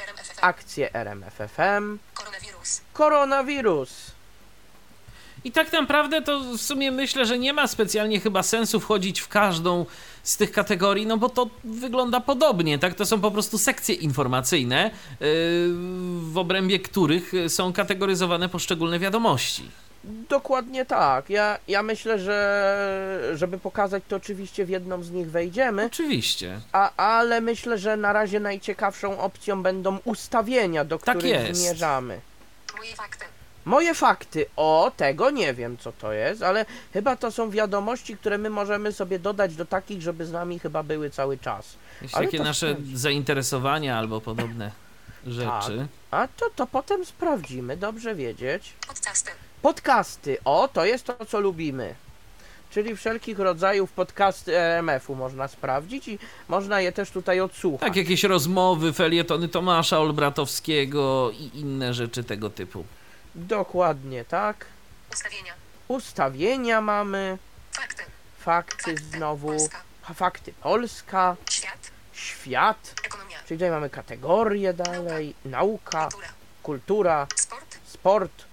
RMFFM. 0.00 0.38
akcje 0.40 0.94
RMFFM, 0.94 1.98
Koronawirus. 2.14 2.80
koronawirus. 2.92 3.90
I 5.44 5.52
tak 5.52 5.72
naprawdę 5.72 6.22
to 6.22 6.40
w 6.40 6.60
sumie 6.60 6.90
myślę, 6.92 7.26
że 7.26 7.38
nie 7.38 7.52
ma 7.52 7.66
specjalnie 7.66 8.20
chyba 8.20 8.42
sensu 8.42 8.80
wchodzić 8.80 9.20
w 9.20 9.28
każdą 9.28 9.86
z 10.22 10.36
tych 10.36 10.52
kategorii, 10.52 11.06
no 11.06 11.16
bo 11.16 11.28
to 11.28 11.50
wygląda 11.64 12.20
podobnie, 12.20 12.78
tak? 12.78 12.94
To 12.94 13.06
są 13.06 13.20
po 13.20 13.30
prostu 13.30 13.58
sekcje 13.58 13.94
informacyjne, 13.94 14.90
yy, 15.10 15.26
w 16.20 16.32
obrębie 16.34 16.78
których 16.80 17.32
są 17.48 17.72
kategoryzowane 17.72 18.48
poszczególne 18.48 18.98
wiadomości. 18.98 19.70
Dokładnie 20.04 20.84
tak. 20.86 21.30
Ja, 21.30 21.58
ja 21.68 21.82
myślę, 21.82 22.18
że 22.18 23.32
żeby 23.34 23.58
pokazać 23.58 24.02
to 24.08 24.16
oczywiście 24.16 24.64
w 24.64 24.68
jedną 24.68 25.02
z 25.02 25.10
nich 25.10 25.30
wejdziemy, 25.30 25.84
Oczywiście. 25.84 26.60
a, 26.72 26.92
ale 26.96 27.40
myślę, 27.40 27.78
że 27.78 27.96
na 27.96 28.12
razie 28.12 28.40
najciekawszą 28.40 29.20
opcją 29.20 29.62
będą 29.62 29.98
ustawienia, 30.04 30.84
do 30.84 30.98
Tak 30.98 31.18
których 31.18 31.48
jest. 31.48 31.60
zmierzamy. 31.60 32.20
Moje 32.78 32.94
fakty. 32.96 33.24
Moje 33.64 33.94
fakty. 33.94 34.46
O, 34.56 34.92
tego 34.96 35.30
nie 35.30 35.54
wiem 35.54 35.76
co 35.78 35.92
to 35.92 36.12
jest, 36.12 36.42
ale 36.42 36.66
chyba 36.92 37.16
to 37.16 37.30
są 37.30 37.50
wiadomości, 37.50 38.16
które 38.16 38.38
my 38.38 38.50
możemy 38.50 38.92
sobie 38.92 39.18
dodać 39.18 39.54
do 39.54 39.64
takich, 39.64 40.02
żeby 40.02 40.26
z 40.26 40.32
nami 40.32 40.58
chyba 40.58 40.82
były 40.82 41.10
cały 41.10 41.38
czas. 41.38 41.76
Jakieś 42.02 42.14
Ale 42.14 42.26
takie 42.26 42.38
nasze 42.38 42.70
sprawdź. 42.72 42.98
zainteresowania 42.98 43.98
albo 43.98 44.20
podobne 44.20 44.70
rzeczy. 45.26 45.86
A 46.10 46.28
to, 46.36 46.50
to 46.56 46.66
potem 46.66 47.04
sprawdzimy, 47.04 47.76
dobrze 47.76 48.14
wiedzieć. 48.14 48.72
Podcasty. 48.88 49.30
Podcasty. 49.62 50.38
O, 50.44 50.68
to 50.68 50.84
jest 50.84 51.04
to, 51.04 51.26
co 51.26 51.40
lubimy. 51.40 51.94
Czyli 52.70 52.96
wszelkich 52.96 53.38
rodzajów 53.38 53.92
podcasty 53.92 54.58
RMF-u 54.58 55.14
można 55.14 55.48
sprawdzić 55.48 56.08
i 56.08 56.18
można 56.48 56.80
je 56.80 56.92
też 56.92 57.10
tutaj 57.10 57.40
odsłuchać. 57.40 57.88
Tak, 57.88 57.96
jakieś 57.96 58.24
rozmowy, 58.24 58.92
felietony 58.92 59.48
Tomasza 59.48 59.98
Olbratowskiego 59.98 61.30
i 61.30 61.50
inne 61.58 61.94
rzeczy 61.94 62.24
tego 62.24 62.50
typu. 62.50 62.84
Dokładnie 63.34 64.24
tak. 64.24 64.66
Ustawienia. 65.12 65.52
Ustawienia 65.88 66.80
mamy, 66.80 67.38
Fakty. 67.72 68.02
fakty 68.38 68.76
Fakty. 68.76 68.96
znowu, 68.96 69.46
Polska. 69.48 69.80
fakty 70.14 70.52
Polska, 70.62 71.36
Świat. 71.50 71.90
świat, 72.12 72.94
Ekonomia. 73.04 73.38
czyli 73.48 73.58
tutaj 73.58 73.70
mamy 73.70 73.90
kategorie 73.90 74.72
dalej, 74.74 75.34
nauka, 75.44 76.08
Kultura. 76.08 76.28
kultura, 76.62 77.26
Sport. 77.36 77.78
sport, 77.86 78.44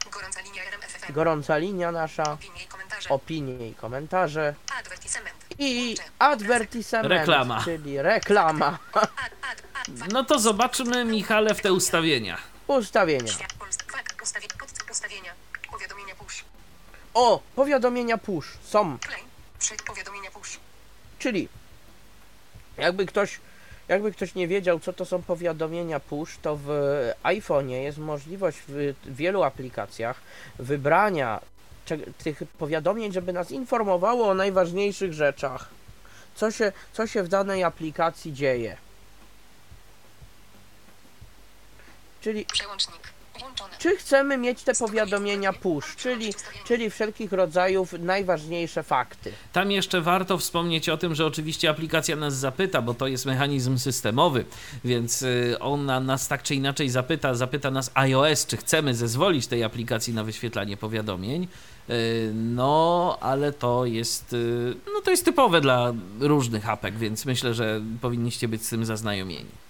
Gorąca 1.09 1.57
linia 1.57 1.91
nasza, 1.91 2.37
Opinie 3.09 3.67
i 3.69 3.73
komentarze. 3.75 4.55
i 5.59 5.95
Advertisement. 6.19 7.09
Reklama. 7.09 7.61
czyli 7.63 8.01
reklama. 8.01 8.79
No 10.11 10.23
to 10.23 10.39
zobaczmy, 10.39 11.05
Michale, 11.05 11.55
w 11.55 11.61
te 11.61 11.73
ustawienia. 11.73 12.37
ustawienia. 12.67 13.33
Powiadomienia 15.71 16.15
push. 16.15 16.43
O, 17.13 17.41
powiadomienia 17.55 18.17
push 18.17 18.47
są, 18.63 18.97
czyli 21.19 21.49
jakby 22.77 23.05
ktoś, 23.05 23.39
jakby 23.87 24.11
ktoś 24.11 24.35
nie 24.35 24.47
wiedział, 24.47 24.79
co 24.79 24.93
to 24.93 25.05
są 25.05 25.21
powiadomienia 25.21 25.99
push, 25.99 26.37
to 26.41 26.55
w 26.63 26.69
iPhone'ie 27.23 27.81
jest 27.83 27.97
możliwość 27.97 28.57
w 28.67 28.93
wielu 29.05 29.43
aplikacjach 29.43 30.21
wybrania 30.59 31.39
tych 32.23 32.43
powiadomień, 32.57 33.11
żeby 33.13 33.33
nas 33.33 33.51
informowało 33.51 34.29
o 34.29 34.33
najważniejszych 34.33 35.13
rzeczach. 35.13 35.69
Co 36.35 36.51
się, 36.51 36.71
co 36.93 37.07
się 37.07 37.23
w 37.23 37.27
danej 37.27 37.63
aplikacji 37.63 38.33
dzieje. 38.33 38.77
Czyli 42.21 42.45
Przełącznik. 42.45 43.16
Czy 43.79 43.95
chcemy 43.95 44.37
mieć 44.37 44.63
te 44.63 44.73
powiadomienia 44.73 45.53
push, 45.53 45.95
czyli, 45.95 46.33
czyli 46.65 46.89
wszelkich 46.89 47.31
rodzajów 47.31 47.93
najważniejsze 47.99 48.83
fakty. 48.83 49.31
Tam 49.53 49.71
jeszcze 49.71 50.01
warto 50.01 50.37
wspomnieć 50.37 50.89
o 50.89 50.97
tym, 50.97 51.15
że 51.15 51.25
oczywiście 51.25 51.69
aplikacja 51.69 52.15
nas 52.15 52.37
zapyta, 52.37 52.81
bo 52.81 52.93
to 52.93 53.07
jest 53.07 53.25
mechanizm 53.25 53.77
systemowy, 53.77 54.45
więc 54.83 55.21
y, 55.21 55.55
ona 55.59 55.99
nas 55.99 56.27
tak 56.27 56.43
czy 56.43 56.55
inaczej 56.55 56.89
zapyta, 56.89 57.35
zapyta 57.35 57.71
nas 57.71 57.91
iOS, 57.93 58.45
czy 58.45 58.57
chcemy 58.57 58.95
zezwolić 58.95 59.47
tej 59.47 59.63
aplikacji 59.63 60.13
na 60.13 60.23
wyświetlanie 60.23 60.77
powiadomień. 60.77 61.47
Y, 61.89 62.31
No, 62.33 63.17
ale 63.21 63.51
to 63.51 63.85
jest, 63.85 64.33
y, 64.33 64.75
no 64.93 65.01
to 65.01 65.11
jest 65.11 65.25
typowe 65.25 65.61
dla 65.61 65.93
różnych 66.19 66.69
apek, 66.69 66.97
więc 66.97 67.25
myślę, 67.25 67.53
że 67.53 67.81
powinniście 68.01 68.47
być 68.47 68.65
z 68.65 68.69
tym 68.69 68.85
zaznajomieni. 68.85 69.66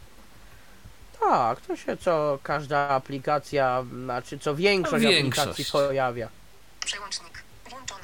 Tak, 1.19 1.61
to 1.61 1.75
się 1.75 1.97
co 1.97 2.39
każda 2.43 2.77
aplikacja, 2.89 3.85
znaczy 4.03 4.39
co 4.39 4.55
większość, 4.55 5.05
Większość. 5.05 5.39
aplikacji 5.47 5.65
pojawia. 5.71 6.29
Przełącznik. 6.85 7.43
Włączone. 7.69 8.01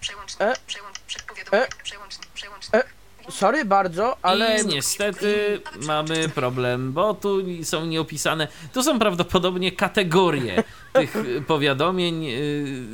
Przełącznik. 0.00 0.42
E? 0.42 0.54
Przełącz. 0.66 0.98
Prze, 1.06 1.18
powiadomienie. 1.28 1.66
E? 1.66 1.82
Przełącznik. 1.84 2.26
Przełącznik. 2.34 2.74
E? 2.74 2.84
sorry 3.30 3.64
bardzo, 3.64 4.16
ale 4.22 4.60
I 4.60 4.66
niestety 4.66 5.60
mamy 5.86 6.28
problem, 6.28 6.92
bo 6.92 7.14
tu 7.14 7.38
są 7.64 7.86
nieopisane. 7.86 8.48
Tu 8.72 8.82
są 8.82 8.98
prawdopodobnie 8.98 9.72
kategorie 9.72 10.62
tych 10.92 11.16
y, 11.16 11.42
powiadomień, 11.46 12.24
y, 12.26 12.34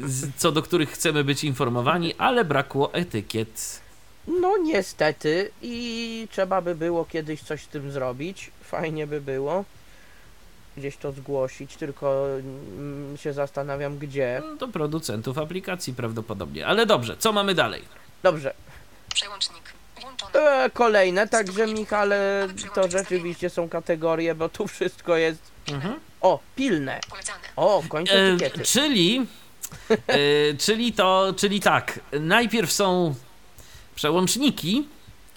z- 0.06 0.36
co 0.36 0.52
do 0.52 0.62
których 0.62 0.90
chcemy 0.90 1.24
być 1.24 1.44
informowani, 1.44 2.14
ale 2.18 2.44
brakło 2.44 2.94
etykiet. 2.94 3.80
no 4.40 4.56
niestety 4.56 5.50
i 5.62 6.28
trzeba 6.30 6.60
by 6.60 6.74
było 6.74 7.04
kiedyś 7.04 7.42
coś 7.42 7.62
z 7.62 7.68
tym 7.68 7.90
zrobić. 7.92 8.50
Fajnie 8.70 9.06
by 9.06 9.20
było 9.20 9.64
gdzieś 10.76 10.96
to 10.96 11.12
zgłosić, 11.12 11.76
tylko 11.76 12.26
mm, 12.28 13.16
się 13.16 13.32
zastanawiam 13.32 13.98
gdzie. 13.98 14.42
No, 14.44 14.56
Do 14.56 14.68
producentów 14.68 15.38
aplikacji 15.38 15.94
prawdopodobnie. 15.94 16.66
Ale 16.66 16.86
dobrze, 16.86 17.16
co 17.16 17.32
mamy 17.32 17.54
dalej? 17.54 17.82
Dobrze, 18.22 18.54
Przełącznik. 19.14 19.72
E, 20.34 20.70
kolejne, 20.74 21.28
także 21.28 21.66
Michale, 21.66 22.48
to 22.74 22.90
rzeczywiście 22.90 23.50
są 23.50 23.68
kategorie, 23.68 24.34
bo 24.34 24.48
tu 24.48 24.66
wszystko 24.66 25.16
jest... 25.16 25.42
Mhm. 25.68 26.00
O, 26.20 26.38
pilne. 26.56 27.00
O, 27.56 27.82
w 27.82 27.88
końcu 27.88 28.12
E, 28.14 28.36
czyli, 28.64 29.26
e, 29.88 30.16
czyli 30.58 30.92
to, 30.92 31.34
czyli 31.36 31.60
tak, 31.60 32.00
najpierw 32.20 32.72
są 32.72 33.14
przełączniki, 33.94 34.88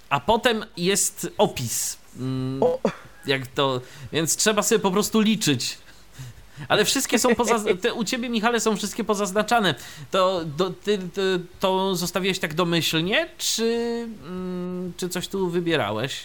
a 0.10 0.20
potem 0.20 0.66
jest 0.78 1.28
opis. 1.38 1.98
Mm, 2.20 2.64
O. 2.64 2.80
Jak 3.26 3.48
to, 3.48 3.82
więc 4.12 4.36
trzeba 4.36 4.62
sobie 4.62 4.80
po 4.80 4.92
prostu 4.92 5.20
liczyć. 5.20 5.78
Ale 6.68 6.86
wszystkie 6.86 7.20
są 7.20 7.36
poza, 7.36 7.60
te 7.82 7.94
u 7.94 8.04
ciebie, 8.04 8.30
Michale, 8.30 8.60
są 8.60 8.78
wszystkie 8.78 9.04
pozaznaczane. 9.04 9.76
To, 10.12 10.42
do, 10.46 10.70
ty, 10.70 10.98
ty, 10.98 11.40
to 11.60 11.96
zostawiłeś 11.96 12.40
tak 12.40 12.54
domyślnie, 12.54 13.30
czy, 13.38 13.64
mm, 14.26 14.94
czy 14.98 15.10
coś 15.10 15.28
tu 15.28 15.50
wybierałeś? 15.50 16.20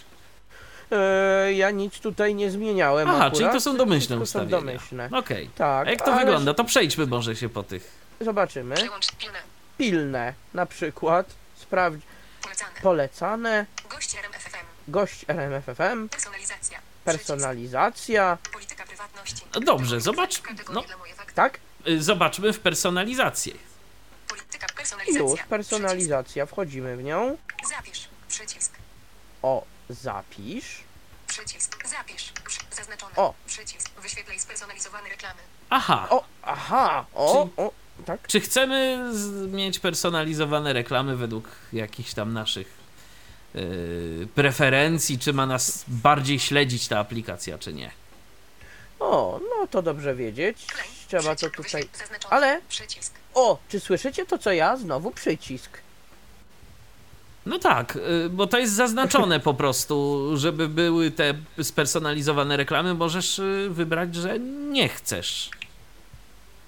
E, 0.93 1.53
ja 1.53 1.71
nic 1.71 2.01
tutaj 2.01 2.35
nie 2.35 2.51
zmieniałem 2.51 3.09
Aha, 3.09 3.17
akurat. 3.19 3.37
czyli 3.39 3.51
to 3.51 3.61
są 3.61 3.77
domyślne 3.77 4.17
są 4.17 4.23
ustawienia. 4.23 4.51
domyślne. 4.59 5.09
Okej. 5.13 5.51
Tak, 5.55 5.87
A 5.87 5.91
jak 5.91 6.03
to 6.03 6.13
ale 6.13 6.25
wygląda? 6.25 6.55
To 6.55 6.65
przejdźmy 6.65 7.07
może 7.07 7.37
się 7.37 7.49
po 7.49 7.63
tych. 7.63 7.91
Zobaczymy. 8.21 8.75
Przełącz 8.75 9.13
pilne. 9.13 9.39
Pilne, 9.79 10.35
na 10.55 10.67
przykład. 10.67 11.27
Sprawdź 11.57 12.01
Polecane. 12.43 12.73
polecane. 12.83 13.67
Gość 13.91 14.15
RMFFM. 14.15 14.67
Gość 14.89 15.25
RMFFM. 15.29 16.09
Personalizacja. 16.09 16.79
Personalizacja. 17.13 18.37
Przycisk. 18.37 18.53
Polityka 18.53 18.85
prywatności. 18.85 19.43
Dobrze, 19.65 20.01
zobacz, 20.01 20.43
no. 20.73 20.85
Tak? 21.35 21.61
Y, 21.89 22.03
Zobaczmy 22.03 22.53
w 22.53 22.61
personalizację. 22.61 23.53
Polityka 24.29 24.67
Już, 25.09 25.41
personalizacja. 25.43 26.47
Wchodzimy 26.47 26.97
w 26.97 27.03
nią. 27.03 27.37
Zapisz. 27.69 28.09
Przycisk. 28.29 28.73
O, 29.43 29.65
zapisz. 29.91 30.81
Przycisk. 31.27 31.89
Zapisz. 31.89 32.33
Zaznaczone. 32.77 33.17
O. 33.17 33.35
Przycisk. 33.47 33.91
Wyświetlaj 34.03 34.41
spersonalizowane 34.41 35.09
reklamy. 35.09 35.41
Aha, 35.71 36.07
O, 36.11 36.25
aha, 36.43 37.07
o, 37.15 37.49
o, 37.57 37.73
tak. 38.07 38.27
czy 38.27 38.41
chcemy 38.41 39.09
z- 39.13 39.53
mieć 39.53 39.79
personalizowane 39.79 40.73
reklamy 40.73 41.17
według 41.17 41.49
jakichś 41.73 42.15
tam 42.15 42.33
naszych 42.33 42.78
preferencji, 44.35 45.19
czy 45.19 45.33
ma 45.33 45.47
nas 45.47 45.85
bardziej 45.89 46.39
śledzić 46.39 46.89
ta 46.89 46.99
aplikacja, 46.99 47.59
czy 47.59 47.73
nie? 47.73 47.91
O, 49.01 49.41
no 49.51 49.67
to 49.67 49.83
dobrze 49.83 50.15
wiedzieć. 50.15 50.67
Trzeba 51.09 51.37
to 51.37 51.51
tutaj... 51.51 51.89
Ale, 52.31 52.61
o, 53.35 53.59
czy 53.69 53.81
słyszycie 53.81 54.27
to 54.27 54.39
co 54.39 54.53
ja? 54.53 54.77
Znowu 54.77 55.11
przycisk. 55.11 55.79
No 57.47 57.59
tak, 57.59 57.97
y, 57.97 58.29
bo 58.31 58.47
to 58.47 58.59
jest 58.59 58.73
zaznaczone 58.73 59.41
po 59.41 59.55
prostu, 59.55 60.27
żeby 60.37 60.69
były 60.69 61.11
te 61.11 61.35
spersonalizowane 61.63 62.57
reklamy, 62.57 62.95
możesz 62.95 63.39
y, 63.39 63.69
wybrać, 63.71 64.15
że 64.15 64.39
nie 64.71 64.89
chcesz. 64.89 65.51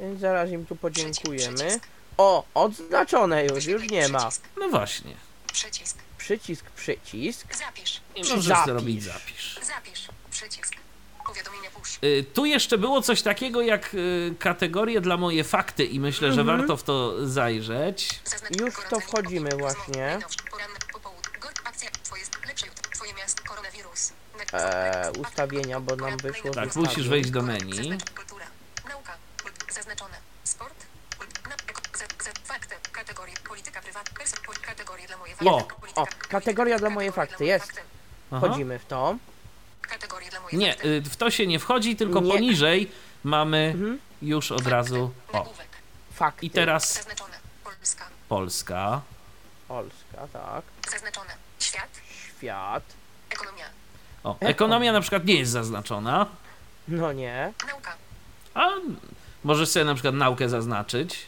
Więc 0.01 0.21
zaraz 0.21 0.51
im 0.51 0.67
tu 0.67 0.77
podziękujemy. 0.77 1.81
O, 2.17 2.45
odznaczone 2.55 3.47
już, 3.47 3.65
już 3.67 3.91
nie 3.91 4.09
ma. 4.09 4.29
No 4.61 4.69
właśnie. 4.69 5.15
Przycisk. 5.53 5.99
Przycisk, 6.25 6.71
przycisk. 6.71 7.55
Zapisz. 7.57 8.01
I 8.17 8.25
Zapisz. 8.25 8.45
zrobić 8.67 9.03
zapisz. 9.03 9.59
Zapisz. 9.63 10.09
Przycisk. 10.31 10.75
Powiadomienia 11.27 11.71
push. 11.71 11.99
Y, 12.05 12.25
Tu 12.35 12.45
jeszcze 12.45 12.79
było 12.79 13.03
coś 13.03 13.23
takiego 13.23 13.63
jak 13.63 13.95
y, 13.95 14.35
kategorie 14.39 15.01
dla 15.01 15.17
moje 15.17 15.45
fakty 15.45 15.85
i 15.85 16.01
myślę, 16.01 16.33
że 16.33 16.41
Mhm. 16.41 16.59
warto 16.59 16.77
w 16.77 16.83
to 16.83 17.27
zajrzeć. 17.29 18.21
Zaznacz 18.25 18.61
Już 18.61 18.75
w 18.75 18.89
to 18.89 19.01
wchodzimy 19.01 19.51
właśnie. 19.59 20.19
Eee, 24.53 25.11
ustawienia, 25.21 25.81
bo 25.81 25.97
nam 25.97 26.17
wyszło 26.17 26.51
Tak, 26.51 26.67
ustawień. 26.69 26.89
musisz 26.89 27.09
wejść 27.09 27.31
do 27.31 27.43
menu. 27.43 27.99
O, 35.45 35.67
o, 36.03 36.07
kategoria 36.29 36.79
dla 36.79 36.91
moje 36.91 37.09
kategorie 37.13 37.31
fakty, 37.31 37.45
jest. 37.45 37.83
Aha. 38.31 38.47
Wchodzimy 38.47 38.79
w 38.79 38.87
to. 38.87 39.17
Nie, 40.53 40.73
fakty. 40.73 40.89
y, 40.89 41.01
w 41.03 41.17
to 41.17 41.31
się 41.31 41.47
nie 41.47 41.59
wchodzi, 41.59 41.97
tylko 41.97 42.21
Nie. 42.21 42.33
poniżej 42.33 42.91
mamy 43.25 43.73
Mhm. 43.75 43.99
już 44.23 44.53
od 44.53 44.67
razu. 44.67 45.11
O. 45.33 45.39
Nagłówek, 45.39 45.69
Fakty. 46.15 46.47
I 46.47 46.51
teraz 46.51 46.95
zaznaczone, 46.95 47.35
Polska, 47.65 48.05
Polska. 48.29 49.01
Polska, 49.69 50.27
tak. 50.33 50.65
zaznaczone, 50.93 51.31
świat, 51.59 51.89
Świat. 52.39 52.83
ekonomia, 53.31 53.65
O, 54.25 54.37
ekonomia 54.41 54.93
na 54.93 55.01
przykład 55.01 55.25
nie 55.25 55.35
jest 55.35 55.51
zaznaczona, 55.53 56.27
No 56.89 57.13
nie. 57.13 57.53
nauka, 57.69 57.95
a 58.55 58.69
możesz 59.45 59.69
sobie 59.69 59.85
na 59.85 59.95
przykład 59.95 60.15
naukę 60.15 60.49
zaznaczyć. 60.49 61.27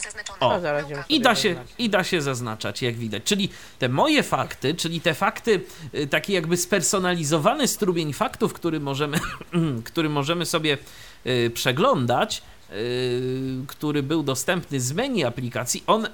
Zaznaczone, 0.00 0.40
O. 0.40 0.60
Nauka, 0.60 1.04
I 1.08 1.20
da, 1.20 1.34
się. 1.34 1.56
I 1.78 1.90
da 1.90 2.04
się 2.04 2.22
zaznaczać, 2.22 2.82
jak 2.82 2.94
widać. 2.94 3.22
Czyli 3.24 3.48
te 3.78 3.88
moje 3.88 4.22
fakty, 4.22 4.74
czyli 4.74 5.00
te 5.00 5.14
fakty, 5.14 5.60
y, 5.94 6.06
taki 6.06 6.32
jakby 6.32 6.56
spersonalizowany 6.56 7.68
strumień 7.68 8.12
faktów, 8.12 8.52
który 8.52 8.80
możemy, 8.80 9.18
który 9.84 10.08
możemy 10.08 10.46
sobie 10.46 10.78
y, 11.26 11.50
przeglądać, 11.54 12.42
y, 12.72 13.64
który 13.66 14.02
był 14.02 14.22
dostępny 14.22 14.80
z 14.80 14.92
menu 14.92 15.24
aplikacji, 15.24 15.84
on 15.86 16.06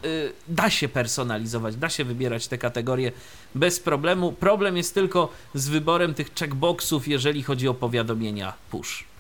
da 0.49 0.71
się 0.71 0.89
personalizować, 0.89 1.77
da 1.77 1.89
się 1.89 2.05
wybierać 2.05 2.49
te 2.49 2.59
kategorie 2.59 3.13
bez 3.55 3.81
problemu. 3.81 4.33
Problem 4.33 4.77
jest 4.77 4.95
tylko 4.95 5.29
z 5.55 5.69
wyborem 5.69 6.15
tych 6.15 6.35
checkboxów, 6.35 7.09
jeżeli 7.09 7.43
chodzi 7.43 7.69
o 7.69 7.75
powiadomienia 7.75 8.53
push. 8.71 9.16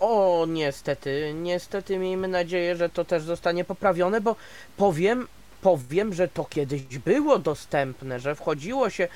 O, 0.00 0.44
niestety, 0.48 1.32
niestety 1.34 1.98
miejmy 1.98 2.28
nadzieję, 2.28 2.76
że 2.76 2.88
to 2.88 3.04
też 3.04 3.22
zostanie 3.22 3.64
poprawione, 3.64 4.20
bo 4.20 4.36
powiem, 4.76 5.28
powiem, 5.62 6.14
że 6.14 6.28
to 6.28 6.44
kiedyś 6.44 6.82
było 6.82 7.38
dostępne, 7.38 8.20
że 8.20 8.34
wchodziło 8.34 8.90
się, 8.90 9.08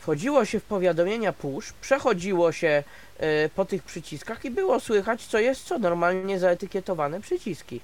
wchodziło 0.00 0.44
się 0.44 0.60
w 0.60 0.64
powiadomienia 0.64 1.32
push, 1.32 1.72
przechodziło 1.72 2.52
się 2.52 2.84
e, 3.18 3.48
po 3.48 3.64
tych 3.64 3.82
przyciskach 3.82 4.44
i 4.44 4.50
było 4.50 4.80
słychać, 4.80 5.26
co 5.26 5.38
jest 5.38 5.64
co, 5.64 5.78
normalnie 5.78 6.38
zaetykietowane 6.38 7.20
przyciski. 7.20 7.80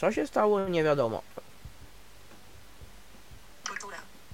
Co 0.00 0.12
się 0.12 0.26
stało, 0.26 0.68
nie 0.68 0.84
wiadomo. 0.84 1.22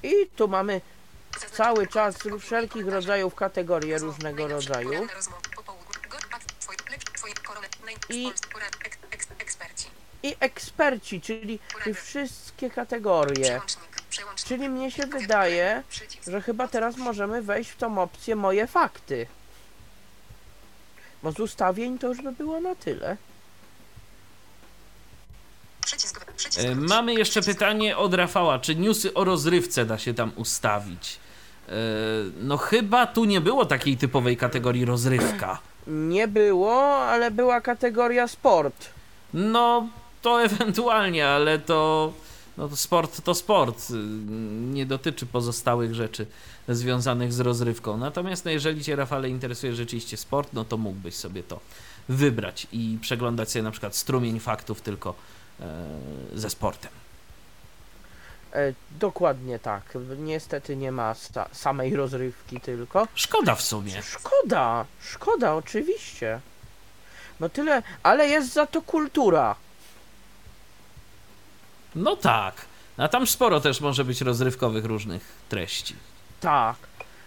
I 0.03 0.13
tu 0.37 0.49
mamy 0.49 0.81
cały 1.53 1.87
czas 1.87 2.15
wszelkich 2.41 2.89
rodzajów 2.89 3.35
kategorie 3.35 3.99
różnego 3.99 4.49
rodzaju. 4.49 4.89
poranne 4.89 5.15
rozmowy, 5.15 5.43
popołudnie, 5.57 6.09
go- 6.11 6.17
ak- 6.31 6.45
twoje, 6.61 6.79
lecz, 6.91 7.05
twoje 7.05 7.35
korone, 7.35 7.67
naj- 7.69 7.72
I- 8.09 8.33
I 10.23 10.37
eksperci, 10.41 11.21
czyli 11.21 11.59
te 11.85 11.95
wszystkie 11.95 12.71
kategorie. 12.71 13.61
Czyli 14.45 14.69
mnie 14.69 14.91
się 14.91 15.07
wydaje, 15.07 15.83
że 16.29 16.41
chyba 16.43 16.69
teraz 16.69 16.97
możemy 16.97 17.43
wejść 17.43 17.71
w 17.71 17.77
tą 17.77 17.99
opcję 18.03 18.37
moje 18.37 18.67
fakty. 18.67 19.27
Bo 21.23 21.33
z 21.33 21.41
ustawień 21.41 21.99
to 21.99 22.09
już 22.09 22.23
by 22.23 22.33
było 22.33 22.61
na 22.61 22.75
tyle. 22.75 23.17
E, 26.59 26.75
Mamy 26.75 27.15
jeszcze 27.15 27.43
pytanie 27.43 27.97
od 27.97 28.15
Rafała, 28.15 28.59
czy 28.59 28.75
newsy 28.77 29.15
o 29.15 29.25
rozrywce 29.25 29.87
da 29.87 29.99
się 29.99 30.15
tam 30.15 30.33
ustawić? 30.37 31.19
E, 31.69 31.73
No 32.37 32.57
chyba 32.57 33.07
tu 33.07 33.25
nie 33.25 33.41
było 33.41 33.67
takiej 33.67 33.97
typowej 33.97 34.37
kategorii 34.37 34.85
rozrywka. 34.85 35.59
Nie 35.87 36.29
było, 36.29 36.97
ale 36.97 37.31
była 37.31 37.61
kategoria 37.61 38.29
sport. 38.29 38.89
No 39.35 39.89
to 40.23 40.43
ewentualnie, 40.45 41.29
ale 41.29 41.59
to, 41.59 42.13
no 42.57 42.69
to 42.69 42.77
sport 42.77 43.25
to 43.25 43.35
sport. 43.35 43.87
Nie 44.73 44.87
dotyczy 44.87 45.27
pozostałych 45.27 45.95
rzeczy 45.95 46.27
związanych 46.69 47.33
z 47.33 47.41
rozrywką. 47.41 47.97
Natomiast 47.97 48.45
no, 48.45 48.51
jeżeli 48.51 48.85
Cię 48.85 48.97
Rafale 48.97 49.29
interesuje 49.29 49.75
rzeczywiście 49.75 50.17
sport, 50.17 50.53
no 50.53 50.65
to 50.65 50.77
mógłbyś 50.77 51.15
sobie 51.15 51.43
to 51.43 51.61
wybrać 52.09 52.67
i 52.73 52.99
przeglądać 53.01 53.51
sobie 53.51 53.63
na 53.63 53.71
przykład 53.71 53.97
strumień 53.97 54.41
faktów 54.41 54.81
tylko 54.81 55.15
e, 55.61 55.85
ze 56.35 56.51
sportem. 56.51 57.02
E, 58.53 58.73
dokładnie 59.01 59.59
tak. 59.59 59.83
Niestety 60.19 60.77
nie 60.77 60.93
ma 60.93 61.15
sa 61.15 61.49
samej 61.53 61.97
rozrywki 61.97 62.61
tylko. 62.61 63.09
Szkoda 63.15 63.55
w 63.55 63.63
sumie. 63.63 64.03
Szkoda, 64.03 64.85
szkoda, 65.01 65.55
oczywiście. 65.55 66.41
No 67.41 67.49
tyle, 67.49 67.83
ale 68.03 68.29
jest 68.29 68.53
za 68.53 68.67
to 68.67 68.83
kultura. 68.83 69.55
No 71.95 72.17
tak. 72.17 72.55
A 72.97 73.09
tam 73.09 73.27
sporo 73.27 73.61
też 73.61 73.81
może 73.81 74.05
być 74.05 74.21
rozrywkowych 74.21 74.85
różnych 74.85 75.23
treści. 75.49 75.95
Tak. 76.41 76.77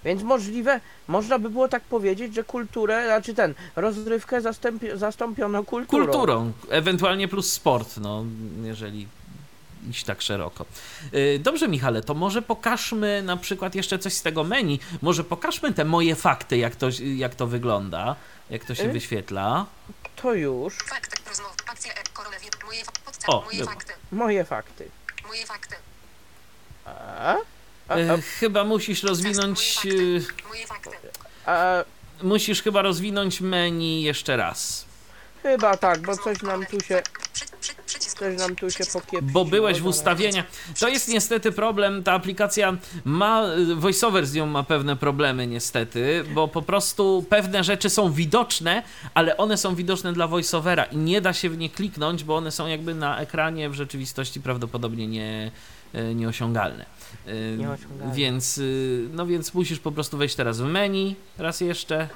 Więc 0.06 0.24
możliwe, 0.24 0.82
można 1.08 1.40
by 1.40 1.50
było 1.50 1.68
tak 1.68 1.84
powiedzieć, 1.84 2.36
że 2.36 2.44
kulturę, 2.44 3.06
znaczy 3.06 3.34
ten, 3.34 3.54
rozrywkę 3.76 4.42
zastąpi, 4.42 4.88
zastąpiono 4.94 5.64
kulturą. 5.64 6.06
Kulturą, 6.06 6.52
ewentualnie 6.70 7.28
plus 7.28 7.52
sport, 7.54 7.98
no 7.98 8.26
jeżeli 8.64 9.08
iść 9.90 10.04
tak 10.04 10.22
szeroko. 10.22 10.66
Yy, 11.12 11.40
Dobrze, 11.40 11.68
Michale, 11.68 12.02
to 12.02 12.14
może 12.14 12.42
pokażmy 12.42 13.22
na 13.24 13.38
przykład 13.38 13.76
jeszcze 13.76 14.00
coś 14.00 14.14
z 14.14 14.22
tego 14.22 14.44
menu. 14.44 14.80
Może 15.02 15.24
pokażmy 15.24 15.74
te 15.74 15.86
moje 15.86 16.16
fakty, 16.16 16.58
jak 16.58 16.76
to, 16.76 16.88
jak 17.16 17.36
to 17.36 17.48
wygląda, 17.48 18.16
jak 18.50 18.66
to 18.66 18.76
się 18.76 18.84
Y? 18.84 18.92
wyświetla. 18.92 19.66
To 20.16 20.34
już 20.34 20.78
Fakty, 20.78 21.30
rozmowy, 21.30 21.54
akcja, 21.68 21.94
e, 21.94 21.98
koronawirus, 22.14 22.64
moje, 22.66 22.82
O, 23.28 23.42
moje 23.46 23.66
fakty, 23.66 23.94
moje 24.12 24.46
fakty. 24.46 24.90
moje 25.28 25.46
fakty, 25.46 25.76
A? 26.86 27.36
A, 27.88 27.98
Yy, 28.00 28.22
Chyba 28.22 28.64
musisz 28.64 29.02
Test, 29.02 29.10
rozwinąć. 29.10 29.80
moje 29.86 29.96
yy, 29.98 30.22
fakty, 30.22 30.44
moje 30.50 30.68
fakty, 30.68 30.90
a, 31.46 31.52
a, 31.80 31.84
Musisz 32.24 32.62
chyba 32.62 32.82
rozwinąć 32.82 33.42
menu 33.42 34.02
jeszcze 34.02 34.38
raz. 34.38 34.86
chyba 35.44 35.78
tak, 35.78 36.02
bo 36.02 36.18
coś 36.18 36.42
nam 36.42 36.66
tu 36.66 36.80
się, 36.82 37.02
Przy, 37.34 37.46
przy, 37.62 37.75
coś 38.20 38.38
nam 38.38 38.56
tu 38.56 38.72
się 38.72 38.86
pokiepiło. 38.94 39.32
Bo 39.32 39.46
byłeś 39.46 39.82
w 39.82 39.86
ustawieniach. 39.86 40.46
To 40.80 40.88
jest 40.88 41.08
niestety 41.08 41.52
problem. 41.52 42.04
Ta 42.04 42.14
aplikacja 42.14 42.78
ma. 43.06 43.44
VoiceOver 43.76 44.26
z 44.28 44.34
nią 44.34 44.46
ma 44.46 44.64
pewne 44.64 44.96
problemy, 44.96 45.48
niestety, 45.48 46.24
bo 46.34 46.48
po 46.48 46.62
prostu 46.62 47.26
pewne 47.30 47.64
rzeczy 47.64 47.90
są 47.90 48.12
widoczne, 48.12 48.84
ale 49.14 49.38
one 49.38 49.58
są 49.58 49.76
widoczne 49.76 50.14
dla 50.14 50.28
VoiceOvera 50.28 50.84
i 50.84 50.98
nie 50.98 51.22
da 51.22 51.34
się 51.34 51.50
w 51.50 51.58
nie 51.58 51.70
kliknąć, 51.70 52.24
bo 52.24 52.36
one 52.36 52.52
są 52.52 52.68
jakby 52.68 52.96
na 52.96 53.20
ekranie 53.20 53.70
w 53.70 53.74
rzeczywistości 53.74 54.42
prawdopodobnie 54.42 55.08
nie, 55.08 55.52
e, 55.94 56.16
nieosiągalne. 56.16 56.86
Nieosiągalne. 57.58 58.16
Więc, 58.16 58.58
y, 58.58 59.08
no 59.12 59.26
więc 59.26 59.54
musisz 59.54 59.80
po 59.80 59.92
prostu 59.92 60.18
wejść 60.18 60.36
teraz 60.36 60.60
w 60.62 60.66
menu, 60.66 61.16
raz 61.38 61.62
jeszcze. 61.62 62.10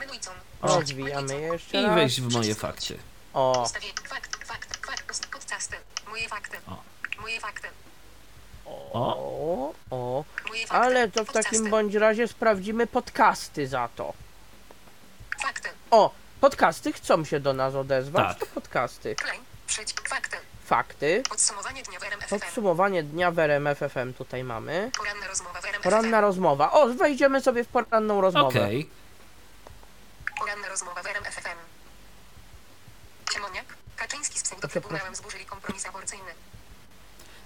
Rozwijamy 0.62 1.42
jeszcze 1.42 1.82
i 1.82 1.96
wejść 1.96 2.22
w 2.22 2.34
moje 2.34 2.56
fakty. 2.56 2.98
O, 3.34 3.64
Ustawienie, 3.66 3.94
fakt, 4.10 4.46
fakt, 4.46 4.88
fakt, 4.88 5.12
ust- 5.12 5.28
podcasty, 5.32 5.76
moje 6.20 6.30
fakty, 6.30 6.58
O. 6.68 6.78
moje 7.22 7.40
fakty, 7.40 7.68
o, 8.66 9.74
o. 9.92 10.26
moje 10.50 10.68
fakty, 10.68 10.84
Ale 10.84 11.08
to 11.12 11.24
w 11.24 11.28
podcasty, 11.28 11.52
takim 11.52 11.70
bądź 11.70 11.94
razie 11.94 12.28
sprawdzimy 12.28 12.88
podcasty 12.88 13.68
za 13.68 13.90
to. 13.96 14.14
Fakty, 15.42 15.70
O, 15.92 16.12
podcasty 16.42 16.94
chcą 16.94 17.26
się 17.26 17.40
do 17.40 17.54
nas 17.54 17.76
odezwać, 17.76 18.28
Tak. 18.28 18.40
to 18.40 18.46
podcasty. 18.62 19.16
fakty, 20.10 20.38
Fakty. 20.66 21.24
podsumowanie 21.30 21.84
dnia 21.84 22.00
w 22.00 22.04
RMF 22.04 22.26
FM, 22.30 22.40
Podsumowanie 22.40 23.04
dnia 23.04 23.32
w 23.32 23.40
RMF 23.40 23.80
FM 23.80 24.14
tutaj 24.14 24.44
mamy. 24.44 24.92
poranna 24.98 25.28
rozmowa 25.28 25.62
w 25.62 25.66
RMF 25.66 25.84
Poranna 25.84 26.18
FM, 26.18 26.22
rozmowa. 26.22 26.72
O, 26.72 26.88
wejdziemy 26.88 27.42
sobie 27.42 27.64
w 27.64 27.68
poranną 27.68 28.22
rozmowę. 28.22 28.60
Okej. 28.60 28.90
poranna 30.40 30.70
rozmowa 30.70 31.04
w 31.04 31.08
RMF 31.08 31.36
FM. 31.36 31.58
Zburzyli 35.14 35.46
kompromis 35.46 35.86
aborcyjny. 35.86 36.32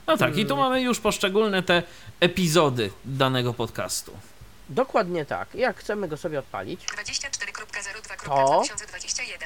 No 0.07 0.17
tak, 0.17 0.37
i 0.37 0.45
tu 0.45 0.53
Mm. 0.53 0.65
mamy 0.65 0.81
już 0.81 0.99
poszczególne 0.99 1.63
te 1.63 1.83
epizody 2.19 2.91
danego 3.05 3.53
podcastu. 3.53 4.17
Dokładnie 4.69 5.25
tak. 5.25 5.55
Jak 5.55 5.77
chcemy 5.77 6.07
go 6.07 6.17
sobie 6.17 6.39
odpalić? 6.39 6.81
24.02.2021 6.85 9.45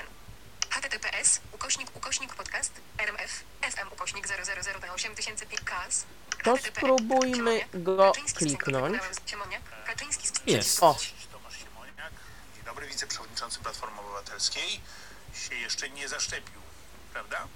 https 0.69 1.39
ukośnik 1.51 1.95
ukośnik 1.95 2.35
podcast 2.35 2.71
rmf 2.97 3.43
fm 3.61 3.87
ukośnik 3.93 4.27
000 4.27 4.43
na 4.87 4.93
8000 4.93 5.45
kas 5.65 6.05
To 6.43 6.57
spróbujmy 6.57 7.61
go 7.73 8.11
kliknąć. 8.35 8.97
Jest. 10.47 10.83
O, 10.83 10.97
Tomasz 11.31 11.57
Siemoniak, 11.59 12.11
dzień 12.55 12.63
dobry, 12.65 12.87
wiceprzewodniczący 12.87 13.59
Platformy 13.59 13.99
Obywatelskiej, 13.99 14.79
się 15.49 15.55
jeszcze 15.55 15.89
nie 15.89 16.07
zaszczepił, 16.09 16.61
prawda? 17.17 17.47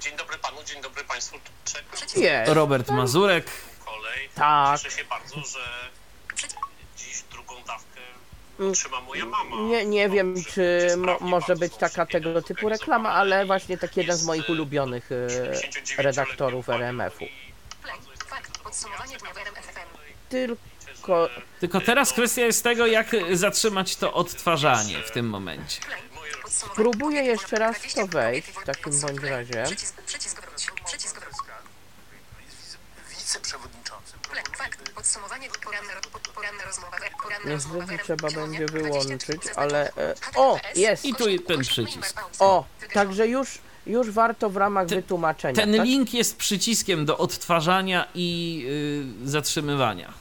Dzień 0.00 0.16
dobry 0.16 0.38
panu, 0.38 0.56
dzień 0.64 0.82
dobry 0.82 1.04
państwu. 1.04 1.36
Czekam 1.64 2.22
jest. 2.22 2.52
Robert 2.52 2.90
Mazurek. 2.90 3.46
kolej. 3.84 4.28
Tak. 4.34 4.80
Cieszę 4.80 4.96
się 4.96 5.04
bardzo, 5.04 5.36
że 5.40 5.90
dziś 6.96 7.22
drugą 7.30 7.54
dawkę 7.66 8.00
Mm, 8.58 8.72
otrzyma 8.72 9.00
moja 9.00 9.26
mama. 9.26 9.56
Nie, 9.56 9.84
nie 9.84 10.08
wiem, 10.08 10.34
Dobrze, 10.34 10.50
czy 10.52 10.96
mo 10.96 11.18
może 11.20 11.56
być 11.56 11.76
taka 11.76 12.06
tego 12.06 12.42
typu 12.42 12.68
reklama, 12.68 13.12
ale 13.12 13.46
właśnie 13.46 13.78
taki 13.78 14.00
jeden 14.00 14.16
z 14.16 14.24
moich 14.24 14.48
ulubionych 14.48 15.12
e, 15.12 15.26
99-letnią 15.26 16.02
redaktorów 16.02 16.68
RMF-u. 16.68 17.24
Tylko 20.28 21.28
Tylko 21.60 21.80
teraz 21.80 22.12
kwestia 22.12 22.42
jest 22.42 22.62
tego, 22.64 22.86
jak 22.86 23.06
zatrzymać 23.32 23.96
to 23.96 24.12
odtwarzanie 24.12 25.02
w 25.02 25.10
tym 25.10 25.28
momencie. 25.28 25.80
Kobiety 26.76 27.24
jeszcze 27.24 27.56
raz 27.56 27.76
w 27.76 27.94
to 27.94 28.06
20, 28.06 28.06
wejść, 28.06 28.48
w 28.48 28.64
takim 28.64 29.00
bądź 29.00 29.22
razie. 29.22 29.64
Jest 37.44 37.68
niestety 37.72 37.98
trzeba 38.04 38.30
będzie 38.30 38.66
20, 38.66 38.88
wyłączyć, 38.88 39.22
40, 39.22 39.48
ale... 39.56 39.92
E, 39.96 40.14
o, 40.36 40.60
jest! 40.74 41.04
I 41.04 41.14
tu 41.14 41.24
ten 41.46 41.60
przycisk. 41.60 42.20
O, 42.38 42.64
także 42.92 43.28
już, 43.28 43.58
już 43.86 44.10
warto 44.10 44.50
w 44.50 44.56
ramach 44.56 44.88
Ten- 44.88 44.98
wytłumaczenia. 44.98 45.54
Ten 45.54 45.76
tak? 45.76 45.86
link 45.86 46.14
jest 46.14 46.36
przyciskiem 46.36 47.06
do 47.06 47.18
odtwarzania 47.18 48.08
i 48.14 48.62
y, 49.26 49.30
zatrzymywania. 49.30 50.12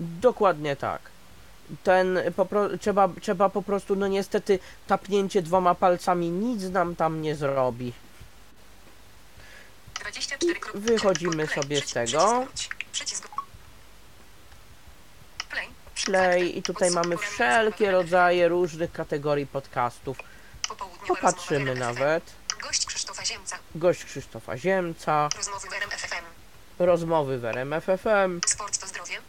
Dokładnie 0.00 0.76
tak. 0.76 1.00
Ten 1.84 2.18
trzeba, 2.80 3.08
trzeba 3.20 3.48
po 3.48 3.62
prostu, 3.62 3.96
no 3.96 4.08
niestety, 4.08 4.58
tapnięcie 4.86 5.42
dwoma 5.42 5.74
palcami 5.74 6.30
nic 6.30 6.62
nam 6.62 6.96
tam 6.96 7.22
nie 7.22 7.34
zrobi. 7.34 7.92
24 10.00 10.60
kropka- 10.60 10.78
Wychodzimy 10.78 11.46
sobie 11.46 11.80
z 11.80 11.92
tego. 11.92 12.46
Play. 16.04 16.58
I 16.58 16.62
tutaj 16.62 16.90
mamy 16.90 17.16
wszelkie 17.16 17.90
rodzaje 17.90 18.48
różnych 18.48 18.92
kategorii 18.92 19.46
podcastów. 19.46 20.16
Popatrzymy 21.08 21.74
nawet. 21.74 22.24
Gość 22.62 22.86
Krzysztofa 22.86 23.24
Ziemca. 23.24 23.58
Gość 23.74 24.04
Krzysztofa 24.04 24.56
Ziemca, 24.58 25.28
Rozmowy 25.36 25.68
w 25.68 25.72
RMF 25.72 26.00
FM. 26.00 26.24
rozmowy 26.78 27.38
w 27.38 27.44
RMF 27.44 27.84
FM, 27.84 28.40
Sport 28.46 28.78
to 28.78 28.86
zdrowie. 28.86 29.20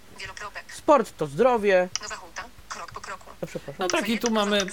Sport 0.74 1.18
to 1.18 1.28
zdrowie. 1.28 1.90
Nowa. 2.02 2.27
Krok 2.78 2.92
po 2.92 3.02
kroku. 3.02 3.26
No, 3.42 3.48
przepraszam. 3.48 3.76
No 3.80 3.88
tak, 3.88 4.10
i 4.10 4.20
tu 4.20 4.32
mamy, 4.32 4.66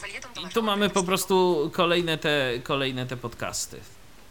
i 0.45 0.49
tu 0.49 0.63
mamy 0.63 0.91
po 0.91 1.03
prostu 1.03 1.71
kolejne 1.75 2.19
te, 2.19 2.53
kolejne 2.63 3.07
te 3.07 3.17
podcasty. 3.17 3.81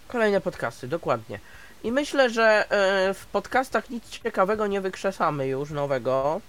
Kolejne 0.08 0.42
podcasty, 0.42 0.88
dokładnie. 0.88 1.40
I 1.84 1.92
myślę, 1.92 2.30
że 2.30 2.72
e, 2.72 3.14
w 3.14 3.26
podcastach 3.26 3.90
nic 3.90 4.10
ciekawego 4.10 4.68
nie 4.68 4.82
wykrzesamy 4.82 5.48
już 5.48 5.70
nowego. 5.70 6.42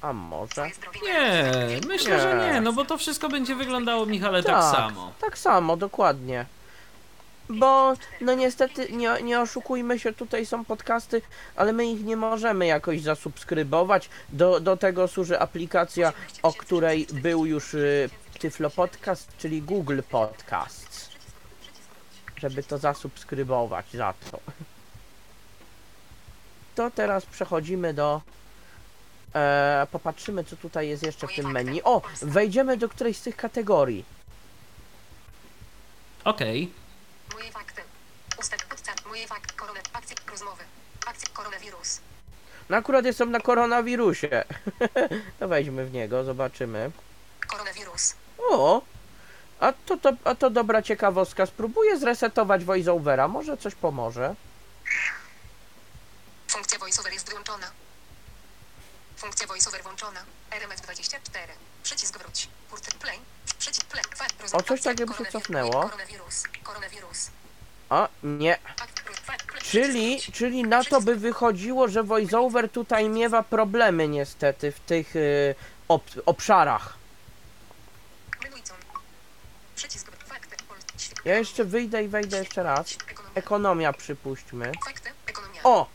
A 0.00 0.12
może? 0.12 0.70
Nie, 1.04 1.52
myślę, 1.88 2.20
że 2.20 2.34
Nie. 2.46 2.52
nie, 2.52 2.60
no 2.60 2.72
bo 2.72 2.84
to 2.84 2.98
wszystko 2.98 3.28
będzie 3.28 3.54
wyglądało, 3.54 4.06
Michale, 4.06 4.42
tak, 4.42 4.54
Tak. 4.54 4.74
samo. 4.76 5.12
Tak 5.20 5.38
samo, 5.38 5.76
dokładnie. 5.76 6.46
Bo, 7.50 7.94
no 8.20 8.34
niestety, 8.34 8.92
nie, 8.92 9.22
nie 9.22 9.40
oszukujmy 9.40 9.98
się, 9.98 10.12
tutaj 10.12 10.46
są 10.46 10.64
podcasty, 10.64 11.22
ale 11.56 11.72
my 11.72 11.86
ich 11.86 12.04
nie 12.04 12.16
możemy 12.16 12.66
jakoś 12.66 13.02
zasubskrybować. 13.02 14.10
Do, 14.28 14.60
do 14.60 14.76
tego 14.76 15.08
służy 15.08 15.40
aplikacja, 15.40 16.12
o 16.42 16.52
której 16.52 17.06
był 17.12 17.46
już 17.46 17.74
y, 17.74 18.10
Tyflo 18.38 18.70
Podcast, 18.70 19.36
czyli 19.38 19.62
Google 19.62 20.00
Podcast. 20.10 21.10
Żeby 22.36 22.62
to 22.62 22.78
zasubskrybować 22.78 23.86
za 23.92 24.14
to. 24.30 24.40
To 26.74 26.90
teraz 26.90 27.26
przechodzimy 27.26 27.94
do... 27.94 28.20
E, 29.34 29.86
popatrzymy, 29.92 30.44
co 30.44 30.56
tutaj 30.56 30.88
jest 30.88 31.02
jeszcze 31.02 31.26
w 31.26 31.34
tym 31.34 31.52
menu. 31.52 31.82
O, 31.82 32.02
wejdziemy 32.22 32.76
do 32.76 32.88
którejś 32.88 33.16
z 33.16 33.22
tych 33.22 33.36
kategorii. 33.36 34.04
Okej, 36.24 36.70
Moje 37.34 37.52
fakty. 37.52 37.82
Ustaw 38.38 38.66
podstawę. 38.66 38.98
Moje 39.08 39.26
fakty. 39.26 39.54
Koronet. 39.54 39.90
Akcje. 39.92 40.16
Rozmowy. 40.40 40.64
Akcje. 41.06 41.28
Koronawirus. 41.32 42.00
No 42.68 42.76
akurat 42.76 43.04
jestem 43.04 43.30
na 43.30 43.40
koronawirusie. 43.40 44.44
wejdźmy 45.40 45.86
w 45.86 45.92
niego, 45.92 46.24
zobaczymy. 46.24 46.90
Koronawirus. 47.46 48.14
O! 48.38 48.82
A 49.60 49.72
to, 49.72 49.96
to, 49.96 50.12
a 50.24 50.34
to 50.34 50.50
dobra 50.50 50.82
ciekawostka. 50.82 51.46
Spróbuję 51.46 51.98
zresetować 51.98 52.64
voiceovera. 52.64 53.28
Może 53.28 53.56
coś 53.56 53.74
pomoże. 53.74 54.34
voiceover 56.80 57.12
jest 57.12 57.28
wyłączona. 57.28 57.70
Funkcja 59.16 59.46
voiceover 59.46 59.82
włączona. 59.82 60.20
RMF24. 60.50 61.48
Przycisk 61.82 62.18
wróć. 62.18 62.48
Port 62.70 62.94
play. 62.94 63.18
Przycisk 63.58 63.86
play. 63.86 64.04
O, 64.52 64.62
coś 64.62 64.82
takiego 64.82 65.14
się 65.14 65.26
cofnęło. 65.26 65.82
Koronawirus. 65.82 66.44
Koronawirus. 66.62 67.30
A, 67.90 68.08
nie. 68.22 68.58
Czyli, 69.62 70.20
czyli 70.20 70.62
na 70.62 70.84
to 70.84 71.00
by 71.00 71.16
wychodziło, 71.16 71.88
że 71.88 72.02
VoiceOver 72.02 72.70
tutaj 72.70 73.08
miewa 73.08 73.42
problemy 73.42 74.08
niestety 74.08 74.72
w 74.72 74.80
tych 74.80 75.16
y, 75.16 75.54
ob 75.88 76.04
obszarach. 76.26 77.00
Ja 81.24 81.38
jeszcze 81.38 81.64
wyjdę 81.64 82.04
i 82.04 82.08
wejdę 82.08 82.38
jeszcze 82.38 82.62
raz. 82.62 82.96
Ekonomia. 83.34 83.92
Przypuśćmy. 83.92 84.72
O! 85.64 85.86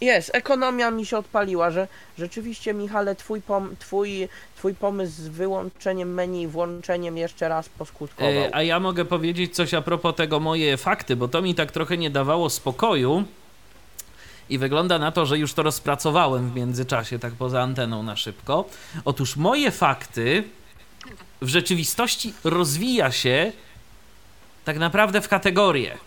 Jest, 0.00 0.30
ekonomia 0.34 0.90
mi 0.90 1.06
się 1.06 1.18
odpaliła, 1.18 1.70
że 1.70 1.88
rzeczywiście 2.18 2.74
Michale, 2.74 3.14
twój, 3.14 3.42
pom 3.42 3.76
twój, 3.78 4.28
twój 4.56 4.74
pomysł 4.74 5.12
z 5.12 5.28
wyłączeniem 5.28 6.14
menu 6.14 6.42
i 6.42 6.46
włączeniem 6.46 7.16
jeszcze 7.16 7.48
raz 7.48 7.68
poskutkował. 7.68 8.32
E, 8.32 8.54
A 8.54 8.62
ja 8.62 8.80
mogę 8.80 9.04
powiedzieć 9.04 9.54
coś 9.54 9.74
a 9.74 9.82
propos 9.82 10.14
tego 10.14 10.40
moje 10.40 10.76
fakty, 10.76 11.16
bo 11.16 11.28
to 11.28 11.42
mi 11.42 11.54
tak 11.54 11.72
trochę 11.72 11.96
nie 11.96 12.10
dawało 12.10 12.50
spokoju. 12.50 13.24
I 14.50 14.58
wygląda 14.58 14.98
na 14.98 15.12
to, 15.12 15.26
że 15.26 15.38
już 15.38 15.54
to 15.54 15.62
rozpracowałem 15.62 16.50
w 16.50 16.54
międzyczasie, 16.54 17.18
tak 17.18 17.32
poza 17.32 17.62
anteną 17.62 18.02
na 18.02 18.16
szybko. 18.16 18.64
Otóż 19.04 19.36
moje 19.36 19.70
fakty 19.70 20.44
w 21.42 21.48
rzeczywistości 21.48 22.34
rozwija 22.44 23.12
się 23.12 23.52
tak 24.64 24.78
naprawdę 24.78 25.20
w 25.20 25.28
kategorie. 25.28 25.98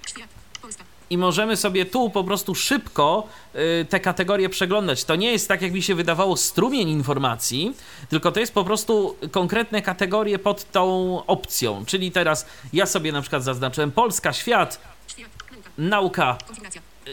I 1.11 1.17
możemy 1.17 1.57
sobie 1.57 1.85
tu 1.85 2.09
po 2.09 2.23
prostu 2.23 2.55
szybko 2.55 3.27
y, 3.55 3.85
te 3.89 3.99
kategorie 3.99 4.49
przeglądać. 4.49 5.03
To 5.03 5.15
nie 5.15 5.31
jest 5.31 5.47
tak, 5.47 5.61
jak 5.61 5.71
mi 5.73 5.81
się 5.81 5.95
wydawało, 5.95 6.37
strumień 6.37 6.89
informacji, 6.89 7.73
tylko 8.09 8.31
to 8.31 8.39
jest 8.39 8.53
po 8.53 8.63
prostu 8.63 9.17
konkretne 9.31 9.81
kategorie 9.81 10.39
pod 10.39 10.71
tą 10.71 10.85
opcją. 11.25 11.85
Czyli 11.85 12.11
teraz 12.11 12.45
ja 12.73 12.85
sobie 12.85 13.11
na 13.11 13.21
przykład 13.21 13.43
zaznaczyłem 13.43 13.91
Polska, 13.91 14.33
świat, 14.33 14.81
Świat. 15.07 15.29
Nauka. 15.77 16.37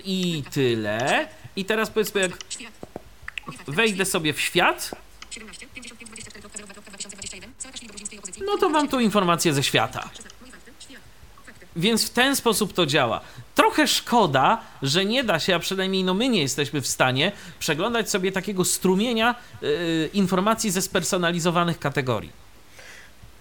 i 0.04 0.42
tyle. 0.52 1.28
I 1.56 1.64
teraz 1.64 1.90
powiedzmy, 1.90 2.20
jak 2.20 2.32
wejdę 3.68 4.04
sobie 4.04 4.32
w 4.32 4.40
świat, 4.40 4.90
17 5.30 5.66
55 5.74 6.10
24.02.2021 6.10 7.48
Saakaszwili 7.58 7.86
do 7.88 7.92
gruzińskiej 7.92 8.18
opozycji. 8.18 8.42
no 8.46 8.58
to 8.58 8.68
mam 8.68 8.88
tu 8.88 9.00
informacje 9.00 9.52
ze 9.54 9.62
świata. 9.62 10.00
16. 10.16 10.30
Moje 10.40 10.52
fakty. 10.52 10.72
Świat. 10.88 11.00
Fakty. 11.46 11.66
Więc 11.78 12.06
w 12.06 12.10
ten 12.10 12.36
sposób 12.36 12.72
to 12.72 12.86
działa. 12.86 13.20
Trochę 13.54 13.86
szkoda, 13.86 14.60
że 14.82 15.04
nie 15.04 15.24
da 15.24 15.38
się, 15.38 15.54
a 15.54 15.58
przynajmniej 15.58 16.04
no 16.04 16.14
my 16.14 16.28
nie 16.28 16.40
jesteśmy 16.40 16.80
w 16.80 16.86
stanie, 16.86 17.32
przeglądać 17.58 18.10
sobie 18.10 18.32
takiego 18.32 18.64
strumienia 18.64 19.34
yy, 19.62 20.10
informacji 20.12 20.70
ze 20.70 20.82
spersonalizowanych 20.82 21.78
kategorii. 21.78 22.48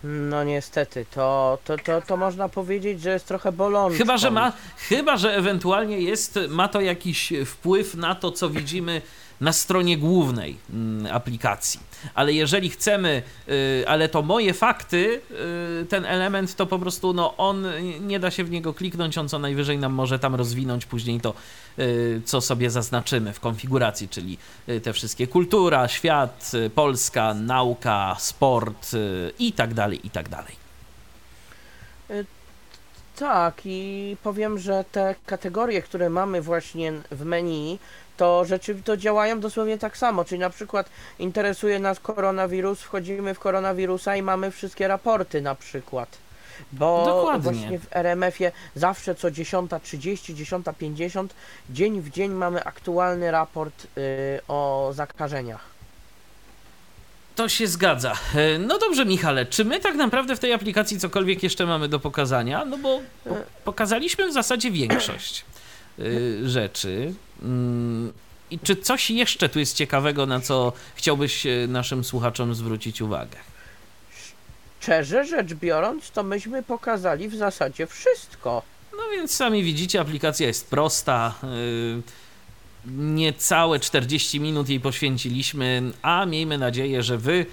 No 0.04 0.44
niestety, 0.44 1.06
to, 1.12 1.58
to, 1.66 1.78
to, 1.78 2.02
to 2.02 2.18
można 2.18 2.50
powiedzieć, 2.50 3.02
że 3.02 3.10
jest 3.10 3.28
trochę 3.28 3.52
bolączką. 3.52 3.98
Chyba, 3.98 4.18
że 4.18 4.32
ma, 4.32 4.54
chyba, 4.78 5.18
że 5.18 5.36
ewentualnie 5.36 6.00
jest, 6.00 6.40
ma 6.50 6.68
to 6.68 6.82
jakiś 6.82 7.34
wpływ 7.46 7.96
na 7.96 8.16
to, 8.16 8.32
co 8.32 8.50
widzimy 8.50 9.02
na 9.42 9.54
stronie 9.54 9.98
głównej 9.98 10.58
mm, 10.70 11.16
aplikacji. 11.16 11.80
Ale 12.14 12.34
jeżeli 12.34 12.70
chcemy, 12.70 13.24
y, 13.50 13.84
ale 13.88 14.10
to 14.10 14.22
moje 14.22 14.54
fakty, 14.54 15.22
y, 15.82 15.86
ten 15.86 16.06
element 16.06 16.56
to 16.56 16.66
po 16.66 16.80
prostu, 16.80 17.14
no 17.14 17.38
on 17.38 17.66
nie 18.00 18.20
da 18.20 18.32
się 18.32 18.44
w 18.44 18.52
niego 18.52 18.74
kliknąć, 18.74 19.18
on 19.18 19.30
co 19.30 19.40
najwyżej 19.40 19.78
nam 19.78 19.94
może 19.94 20.20
tam 20.20 20.36
rozwinąć 20.36 20.86
później 20.86 21.22
to, 21.22 21.34
y, 21.80 22.22
co 22.26 22.42
sobie 22.42 22.70
zaznaczymy 22.70 23.34
w 23.34 23.40
konfiguracji, 23.40 24.10
czyli 24.10 24.38
te 24.84 24.94
wszystkie 24.94 25.28
kultura, 25.28 25.88
świat, 25.88 26.52
Polska, 26.76 27.34
nauka, 27.34 28.16
sport 28.20 28.92
i 29.40 29.54
tak 29.54 29.74
dalej, 29.74 30.08
i 30.08 30.10
tak 30.10 30.30
dalej. 30.30 30.68
Tak, 33.18 33.62
i 33.66 34.18
powiem, 34.24 34.60
że 34.60 34.86
te 34.92 35.16
kategorie, 35.26 35.82
które 35.82 36.10
mamy 36.10 36.42
właśnie 36.42 36.94
w 37.12 37.26
menu, 37.26 37.80
to 38.18 38.46
rzeczywiście 38.46 38.84
to 38.86 38.98
działają 38.98 39.40
dosłownie 39.40 39.78
tak 39.78 39.98
samo. 39.98 40.26
Czyli 40.26 40.40
na 40.40 40.50
przykład 40.50 40.90
interesuje 41.20 41.80
nas 41.80 42.00
koronawirus, 42.00 42.82
wchodzimy 42.82 43.34
w 43.34 43.40
koronawirusa 43.40 44.16
i 44.16 44.22
mamy 44.22 44.52
wszystkie 44.52 44.88
raporty 44.88 45.42
na 45.42 45.56
przykład. 45.56 46.18
Bo 46.72 47.06
Dokładnie. 47.06 47.42
właśnie 47.52 47.80
w 47.80 47.88
RMF-ie 47.92 48.52
zawsze 48.76 49.16
co 49.16 49.28
10.30, 49.28 50.34
10.50, 50.36 51.28
dzień 51.70 52.02
w 52.02 52.10
dzień 52.10 52.32
mamy 52.32 52.64
aktualny 52.64 53.32
raport 53.32 53.88
y, 53.98 54.40
o 54.48 54.92
zakażeniach. 54.94 55.78
To 57.36 57.50
się 57.50 57.68
zgadza. 57.68 58.14
E, 58.36 58.60
No 58.60 58.78
dobrze, 58.80 59.06
Michale, 59.06 59.46
czy 59.46 59.66
my 59.66 59.80
tak 59.80 59.96
naprawdę 59.96 60.36
w 60.36 60.40
tej 60.40 60.54
aplikacji 60.54 61.00
cokolwiek 61.00 61.44
jeszcze 61.44 61.66
mamy 61.66 61.88
do 61.90 62.00
pokazania? 62.00 62.66
No 62.66 62.78
bo 62.78 63.02
po 63.24 63.36
pokazaliśmy 63.64 64.28
w 64.30 64.34
zasadzie 64.34 64.72
większość 64.72 65.46
y, 66.00 66.50
rzeczy. 66.50 67.14
Mm, 67.42 68.14
I 68.52 68.60
czy 68.60 68.76
coś 68.76 69.10
jeszcze 69.12 69.50
tu 69.50 69.60
jest 69.60 69.76
ciekawego, 69.78 70.26
na 70.26 70.40
co 70.40 70.74
chciałbyś 70.96 71.46
e, 71.46 71.50
naszym 71.68 72.04
słuchaczom 72.04 72.56
zwrócić 72.56 73.02
uwagę? 73.02 73.38
Szczerze 74.80 75.26
rzecz 75.26 75.54
biorąc, 75.54 76.12
to 76.12 76.24
myśmy 76.24 76.64
pokazali 76.64 77.30
w 77.30 77.36
zasadzie 77.36 77.88
wszystko. 77.88 78.62
No 78.92 79.04
więc 79.16 79.32
sami 79.36 79.64
widzicie, 79.64 80.00
aplikacja 80.02 80.48
jest 80.48 80.70
prosta. 80.70 81.34
y, 81.44 82.02
Niecałe 82.98 83.80
40 83.80 84.40
minut 84.40 84.70
jej 84.70 84.80
poświęciliśmy, 84.80 85.82
a 86.02 86.26
miejmy 86.26 86.58
nadzieję, 86.58 87.04
że 87.04 87.18
Wy 87.18 87.46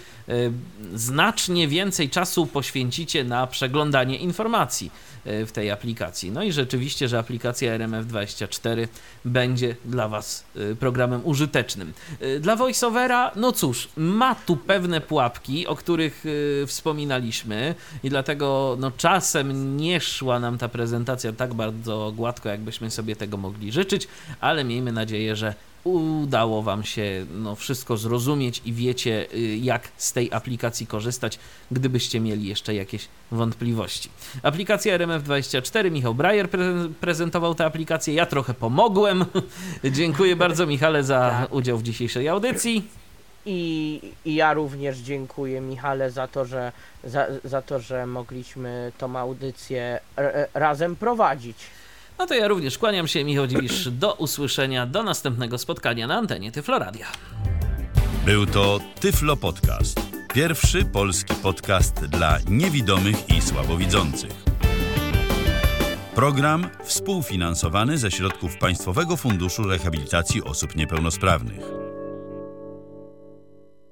znacznie 0.94 1.68
więcej 1.68 2.10
czasu 2.10 2.46
poświęcicie 2.46 3.24
na 3.24 3.46
przeglądanie 3.46 4.16
informacji 4.16 4.90
y, 5.26 5.46
w 5.46 5.52
tej 5.52 5.70
aplikacji. 5.70 6.30
No 6.30 6.42
i 6.42 6.52
rzeczywiście, 6.52 7.08
że 7.08 7.18
aplikacja 7.18 7.78
RMF24 7.78 8.88
będzie 9.24 9.76
dla 9.84 10.08
Was 10.08 10.44
y, 10.56 10.76
programem 10.76 11.20
użytecznym. 11.24 11.92
Y, 12.22 12.40
Dla 12.40 12.56
VoiceOvera, 12.56 13.30
no 13.36 13.52
cóż, 13.52 13.88
ma 13.96 14.34
tu 14.34 14.56
pewne 14.56 15.00
pułapki, 15.00 15.66
o 15.66 15.76
których 15.76 16.26
y, 16.26 16.64
wspominaliśmy 16.66 17.74
i 18.02 18.10
dlatego 18.10 18.76
no, 18.80 18.90
czasem 18.90 19.76
nie 19.76 20.00
szła 20.00 20.40
nam 20.40 20.58
ta 20.58 20.68
prezentacja 20.68 21.32
tak 21.32 21.54
bardzo 21.54 22.12
gładko, 22.16 22.48
jakbyśmy 22.48 22.90
sobie 22.90 23.16
tego 23.16 23.36
mogli 23.36 23.72
życzyć, 23.72 24.08
ale 24.40 24.64
miejmy 24.64 24.92
nadzieję, 24.92 25.36
że 25.36 25.54
udało 25.84 26.62
Wam 26.62 26.84
się 26.84 27.26
no, 27.34 27.54
wszystko 27.56 27.96
zrozumieć 27.96 28.62
i 28.64 28.72
wiecie, 28.72 29.26
y, 29.34 29.56
jak 29.56 29.88
z 29.96 30.12
tej 30.12 30.32
aplikacji 30.32 30.86
korzystać, 30.86 31.38
gdybyście 31.70 32.20
mieli 32.20 32.46
jeszcze 32.48 32.74
jakieś 32.74 33.08
wątpliwości. 33.30 34.10
Aplikacja 34.42 34.98
RMF24, 34.98 35.90
Michał 35.90 36.14
Brajer 36.14 36.48
pre- 36.50 36.92
prezentował 37.00 37.54
tę 37.54 37.64
aplikację, 37.66 38.14
ja 38.14 38.26
trochę 38.26 38.54
pomogłem. 38.54 39.24
Dziękuję 39.92 40.36
bardzo 40.36 40.66
Michale 40.66 41.04
za 41.04 41.30
Tak. 41.40 41.54
udział 41.54 41.78
w 41.78 41.82
dzisiejszej 41.82 42.28
audycji. 42.28 42.88
I, 43.46 44.00
I 44.24 44.34
ja 44.34 44.52
również 44.52 44.98
dziękuję 44.98 45.60
Michale 45.60 46.10
za 46.10 46.28
to, 46.28 46.44
że, 46.44 46.72
za, 47.04 47.26
za 47.44 47.62
to, 47.62 47.80
że 47.80 48.06
mogliśmy 48.06 48.92
tą 48.98 49.18
audycję 49.18 50.00
r- 50.16 50.48
razem 50.54 50.96
prowadzić. 50.96 51.56
No 52.18 52.26
to 52.26 52.34
ja 52.34 52.48
również 52.48 52.78
kłaniam 52.78 53.08
się, 53.08 53.24
Michał 53.24 53.46
Dziwisz, 53.46 53.88
do 53.90 54.14
usłyszenia, 54.14 54.86
do 54.86 55.02
następnego 55.02 55.58
spotkania 55.58 56.06
na 56.06 56.14
antenie 56.14 56.52
Tyfloradia. 56.52 57.06
Był 58.26 58.46
to 58.46 58.80
Tyflo 59.00 59.36
Podcast. 59.36 60.00
Pierwszy 60.34 60.84
polski 60.84 61.34
podcast 61.34 61.94
dla 61.94 62.38
niewidomych 62.48 63.28
i 63.28 63.42
słabowidzących. 63.42 64.44
Program 66.14 66.68
współfinansowany 66.84 67.98
ze 67.98 68.10
środków 68.10 68.56
Państwowego 68.58 69.16
Funduszu 69.16 69.62
Rehabilitacji 69.62 70.44
Osób 70.44 70.76
Niepełnosprawnych. 70.76 71.83